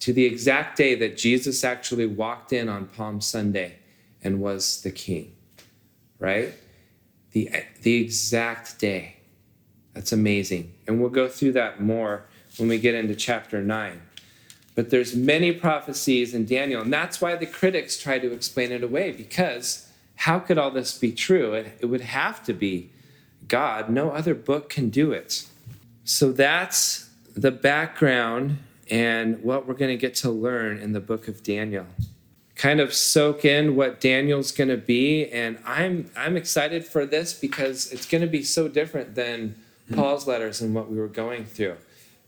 to 0.00 0.12
the 0.12 0.24
exact 0.24 0.76
day 0.76 0.94
that 0.94 1.16
Jesus 1.16 1.64
actually 1.64 2.06
walked 2.06 2.52
in 2.52 2.68
on 2.68 2.86
Palm 2.86 3.20
Sunday 3.20 3.76
and 4.22 4.40
was 4.40 4.82
the 4.82 4.90
king, 4.90 5.34
right? 6.18 6.52
The, 7.32 7.50
the 7.82 7.94
exact 7.96 8.78
day. 8.78 9.16
That's 9.94 10.12
amazing. 10.12 10.74
And 10.86 11.00
we'll 11.00 11.10
go 11.10 11.28
through 11.28 11.52
that 11.52 11.80
more 11.80 12.26
when 12.58 12.68
we 12.68 12.78
get 12.78 12.94
into 12.94 13.14
chapter 13.14 13.62
9. 13.62 14.02
But 14.74 14.90
there's 14.90 15.16
many 15.16 15.52
prophecies 15.52 16.34
in 16.34 16.44
Daniel, 16.44 16.82
and 16.82 16.92
that's 16.92 17.20
why 17.20 17.34
the 17.34 17.46
critics 17.46 17.98
try 17.98 18.18
to 18.18 18.30
explain 18.32 18.72
it 18.72 18.84
away 18.84 19.10
because 19.10 19.90
how 20.16 20.38
could 20.38 20.58
all 20.58 20.70
this 20.70 20.98
be 20.98 21.12
true? 21.12 21.54
It, 21.54 21.78
it 21.80 21.86
would 21.86 22.02
have 22.02 22.44
to 22.44 22.52
be 22.52 22.90
God. 23.48 23.88
No 23.88 24.10
other 24.10 24.34
book 24.34 24.68
can 24.68 24.90
do 24.90 25.12
it. 25.12 25.46
So 26.04 26.32
that's 26.32 27.08
the 27.34 27.50
background 27.50 28.58
and 28.90 29.42
what 29.42 29.66
we're 29.66 29.74
going 29.74 29.90
to 29.90 29.96
get 29.96 30.14
to 30.16 30.30
learn 30.30 30.78
in 30.78 30.92
the 30.92 31.00
book 31.00 31.28
of 31.28 31.42
Daniel. 31.42 31.86
Kind 32.54 32.80
of 32.80 32.94
soak 32.94 33.44
in 33.44 33.76
what 33.76 34.00
Daniel's 34.00 34.52
going 34.52 34.70
to 34.70 34.76
be 34.76 35.28
and 35.30 35.58
I'm 35.66 36.10
I'm 36.16 36.36
excited 36.36 36.84
for 36.84 37.04
this 37.04 37.34
because 37.34 37.92
it's 37.92 38.06
going 38.06 38.22
to 38.22 38.28
be 38.28 38.42
so 38.42 38.68
different 38.68 39.14
than 39.14 39.56
hmm. 39.88 39.94
Paul's 39.94 40.26
letters 40.26 40.60
and 40.60 40.74
what 40.74 40.90
we 40.90 40.96
were 40.96 41.08
going 41.08 41.44
through. 41.44 41.76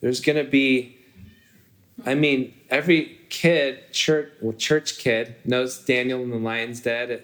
There's 0.00 0.20
going 0.20 0.36
to 0.36 0.48
be, 0.48 0.96
I 2.06 2.14
mean, 2.14 2.54
every 2.70 3.18
kid, 3.30 3.92
church, 3.92 4.32
well, 4.40 4.52
church 4.52 4.98
kid 4.98 5.34
knows 5.44 5.78
Daniel 5.78 6.22
and 6.22 6.32
the 6.32 6.36
lion's 6.36 6.80
den, 6.80 7.20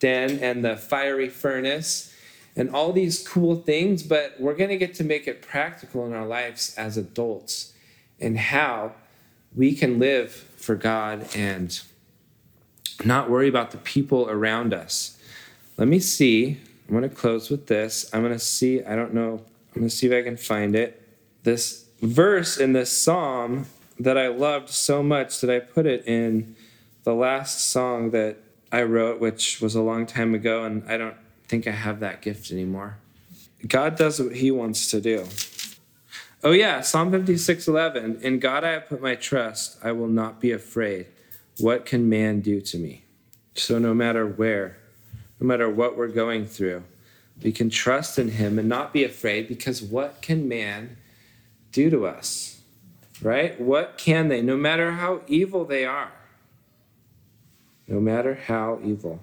den 0.00 0.38
and 0.40 0.64
the 0.64 0.76
fiery 0.76 1.28
furnace 1.28 2.12
and 2.56 2.70
all 2.70 2.92
these 2.92 3.26
cool 3.26 3.56
things, 3.56 4.02
but 4.02 4.34
we're 4.40 4.56
going 4.56 4.70
to 4.70 4.78
get 4.78 4.94
to 4.94 5.04
make 5.04 5.28
it 5.28 5.42
practical 5.42 6.06
in 6.06 6.14
our 6.14 6.26
lives 6.26 6.74
as 6.76 6.96
adults 6.96 7.74
and 8.20 8.38
how 8.38 8.92
we 9.54 9.74
can 9.74 9.98
live 9.98 10.32
for 10.56 10.74
God 10.74 11.28
and 11.34 11.80
not 13.04 13.30
worry 13.30 13.48
about 13.48 13.70
the 13.70 13.78
people 13.78 14.28
around 14.28 14.72
us. 14.72 15.18
Let 15.76 15.88
me 15.88 15.98
see. 15.98 16.60
I'm 16.88 16.96
going 16.96 17.08
to 17.08 17.14
close 17.14 17.50
with 17.50 17.66
this. 17.66 18.08
I'm 18.12 18.22
going 18.22 18.32
to 18.32 18.38
see, 18.38 18.82
I 18.84 18.94
don't 18.94 19.12
know 19.12 19.42
I'm 19.76 19.82
going 19.82 19.90
to 19.90 19.94
see 19.94 20.06
if 20.06 20.12
I 20.12 20.22
can 20.22 20.38
find 20.38 20.74
it. 20.74 21.02
This 21.42 21.84
verse 22.00 22.56
in 22.56 22.72
this 22.72 22.90
psalm 22.90 23.66
that 24.00 24.16
I 24.16 24.28
loved 24.28 24.70
so 24.70 25.02
much 25.02 25.42
that 25.42 25.50
I 25.50 25.58
put 25.58 25.84
it 25.84 26.06
in 26.06 26.56
the 27.04 27.14
last 27.14 27.70
song 27.70 28.10
that 28.12 28.38
I 28.72 28.82
wrote, 28.84 29.20
which 29.20 29.60
was 29.60 29.74
a 29.74 29.82
long 29.82 30.06
time 30.06 30.34
ago, 30.34 30.64
and 30.64 30.82
I 30.88 30.96
don't 30.96 31.16
think 31.46 31.66
I 31.66 31.72
have 31.72 32.00
that 32.00 32.22
gift 32.22 32.50
anymore. 32.50 32.96
God 33.68 33.96
does 33.96 34.18
what 34.18 34.36
he 34.36 34.50
wants 34.50 34.90
to 34.92 35.00
do. 35.00 35.26
Oh 36.44 36.52
yeah, 36.52 36.80
Psalm 36.80 37.10
56:11, 37.10 38.20
in 38.20 38.38
God 38.38 38.62
I 38.62 38.72
have 38.72 38.88
put 38.88 39.00
my 39.00 39.14
trust, 39.14 39.78
I 39.82 39.92
will 39.92 40.08
not 40.08 40.40
be 40.40 40.52
afraid. 40.52 41.06
What 41.58 41.86
can 41.86 42.08
man 42.08 42.40
do 42.40 42.60
to 42.60 42.78
me? 42.78 43.04
So 43.54 43.78
no 43.78 43.94
matter 43.94 44.26
where, 44.26 44.76
no 45.40 45.46
matter 45.46 45.68
what 45.68 45.96
we're 45.96 46.08
going 46.08 46.46
through, 46.46 46.84
we 47.42 47.52
can 47.52 47.70
trust 47.70 48.18
in 48.18 48.28
him 48.28 48.58
and 48.58 48.68
not 48.68 48.92
be 48.92 49.04
afraid 49.04 49.48
because 49.48 49.82
what 49.82 50.20
can 50.20 50.46
man 50.46 50.98
do 51.72 51.90
to 51.90 52.06
us? 52.06 52.60
Right? 53.22 53.58
What 53.58 53.96
can 53.96 54.28
they, 54.28 54.42
no 54.42 54.56
matter 54.56 54.92
how 54.92 55.22
evil 55.26 55.64
they 55.64 55.86
are? 55.86 56.12
No 57.88 57.98
matter 58.00 58.34
how 58.34 58.78
evil. 58.84 59.20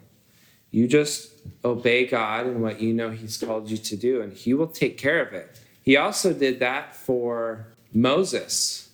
You 0.72 0.88
just 0.88 1.32
obey 1.64 2.08
God 2.08 2.48
and 2.48 2.64
what 2.64 2.82
you 2.82 2.94
know 2.94 3.12
He's 3.12 3.38
called 3.38 3.70
you 3.70 3.78
to 3.78 3.96
do, 3.96 4.22
and 4.22 4.34
He 4.34 4.56
will 4.56 4.68
take 4.68 4.98
care 4.98 5.22
of 5.22 5.32
it. 5.32 5.60
He 5.84 5.98
also 5.98 6.34
did 6.34 6.60
that 6.60 6.96
for 6.96 7.68
Moses 7.94 8.90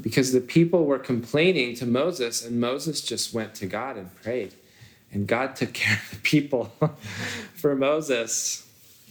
because 0.00 0.32
the 0.32 0.40
people 0.40 0.84
were 0.84 0.98
complaining 0.98 1.74
to 1.76 1.86
Moses, 1.86 2.44
and 2.44 2.60
Moses 2.60 3.00
just 3.00 3.32
went 3.32 3.54
to 3.56 3.66
God 3.66 3.96
and 3.96 4.14
prayed. 4.22 4.54
And 5.12 5.26
God 5.26 5.56
took 5.56 5.72
care 5.72 5.96
of 5.96 6.10
the 6.10 6.16
people 6.18 6.72
for 7.54 7.74
Moses. 7.74 8.66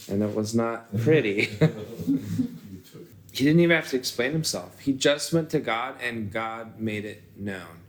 and 0.09 0.21
it 0.21 0.35
was 0.35 0.53
not 0.53 0.95
pretty. 0.99 1.45
he 3.31 3.45
didn't 3.45 3.61
even 3.61 3.75
have 3.75 3.89
to 3.89 3.95
explain 3.95 4.33
himself. 4.33 4.79
He 4.79 4.93
just 4.93 5.33
went 5.33 5.49
to 5.51 5.59
God, 5.59 5.95
and 6.01 6.31
God 6.31 6.79
made 6.79 7.05
it 7.05 7.23
known. 7.37 7.79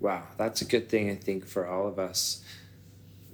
Wow, 0.00 0.24
that's 0.36 0.60
a 0.60 0.66
good 0.66 0.88
thing, 0.88 1.10
I 1.10 1.14
think, 1.14 1.46
for 1.46 1.66
all 1.66 1.88
of 1.88 1.98
us. 1.98 2.44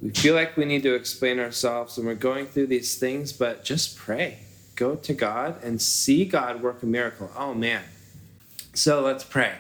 We 0.01 0.11
feel 0.11 0.35
like 0.35 0.57
we 0.57 0.65
need 0.65 0.85
to 0.85 0.95
explain 0.95 1.41
ourselves 1.41 1.99
and 1.99 2.07
we're 2.07 2.15
going 2.15 2.47
through 2.47 2.69
these 2.69 2.97
things, 2.97 3.33
but 3.33 3.65
just 3.65 3.99
pray. 3.99 4.39
Go 4.81 4.97
to 4.97 5.13
God 5.13 5.63
and 5.63 5.79
see 5.79 6.25
God 6.25 6.63
work 6.63 6.83
a 6.83 6.87
miracle. 6.87 7.31
Oh, 7.37 7.53
man. 7.53 7.83
So 8.73 9.03
let's 9.03 9.25
pray. 9.25 9.57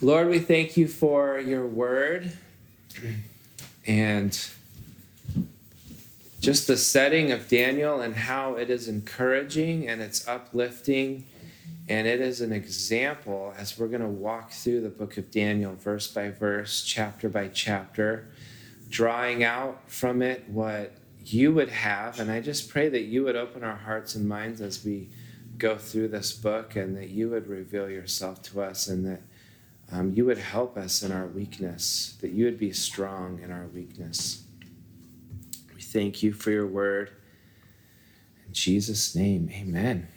Lord, 0.00 0.28
we 0.28 0.38
thank 0.38 0.76
you 0.76 0.86
for 0.86 1.40
your 1.40 1.66
word 1.66 2.30
and 3.84 4.38
just 6.38 6.68
the 6.68 6.76
setting 6.76 7.32
of 7.32 7.48
Daniel 7.48 8.00
and 8.00 8.14
how 8.14 8.54
it 8.54 8.70
is 8.70 8.86
encouraging 8.86 9.88
and 9.88 10.00
it's 10.00 10.28
uplifting. 10.28 11.24
And 11.88 12.06
it 12.06 12.20
is 12.20 12.40
an 12.40 12.52
example 12.52 13.52
as 13.58 13.76
we're 13.76 13.88
going 13.88 14.02
to 14.02 14.06
walk 14.06 14.52
through 14.52 14.82
the 14.82 14.90
book 14.90 15.18
of 15.18 15.32
Daniel, 15.32 15.74
verse 15.74 16.06
by 16.06 16.30
verse, 16.30 16.84
chapter 16.84 17.28
by 17.28 17.48
chapter, 17.48 18.28
drawing 18.90 19.42
out 19.42 19.90
from 19.90 20.22
it 20.22 20.48
what 20.48 20.92
you 21.26 21.52
would 21.52 21.68
have. 21.68 22.18
And 22.20 22.30
I 22.30 22.40
just 22.40 22.68
pray 22.68 22.88
that 22.88 23.02
you 23.02 23.24
would 23.24 23.36
open 23.36 23.62
our 23.62 23.76
hearts 23.76 24.14
and 24.14 24.28
minds 24.28 24.60
as 24.60 24.84
we 24.84 25.08
go 25.58 25.76
through 25.76 26.08
this 26.08 26.32
book 26.32 26.76
and 26.76 26.96
that 26.96 27.10
you 27.10 27.28
would 27.30 27.46
reveal 27.46 27.88
yourself 27.88 28.42
to 28.42 28.62
us 28.62 28.88
and 28.88 29.06
that 29.06 29.22
um, 29.90 30.12
you 30.14 30.24
would 30.24 30.38
help 30.38 30.78
us 30.78 31.02
in 31.02 31.12
our 31.12 31.26
weakness, 31.26 32.16
that 32.20 32.30
you 32.30 32.46
would 32.46 32.58
be 32.58 32.72
strong 32.72 33.40
in 33.42 33.50
our 33.50 33.66
weakness. 33.66 34.44
We 35.74 35.82
thank 35.82 36.22
you 36.22 36.32
for 36.32 36.50
your 36.50 36.66
word. 36.66 37.10
In 38.46 38.52
Jesus' 38.54 39.14
name, 39.14 39.50
amen. 39.52 40.08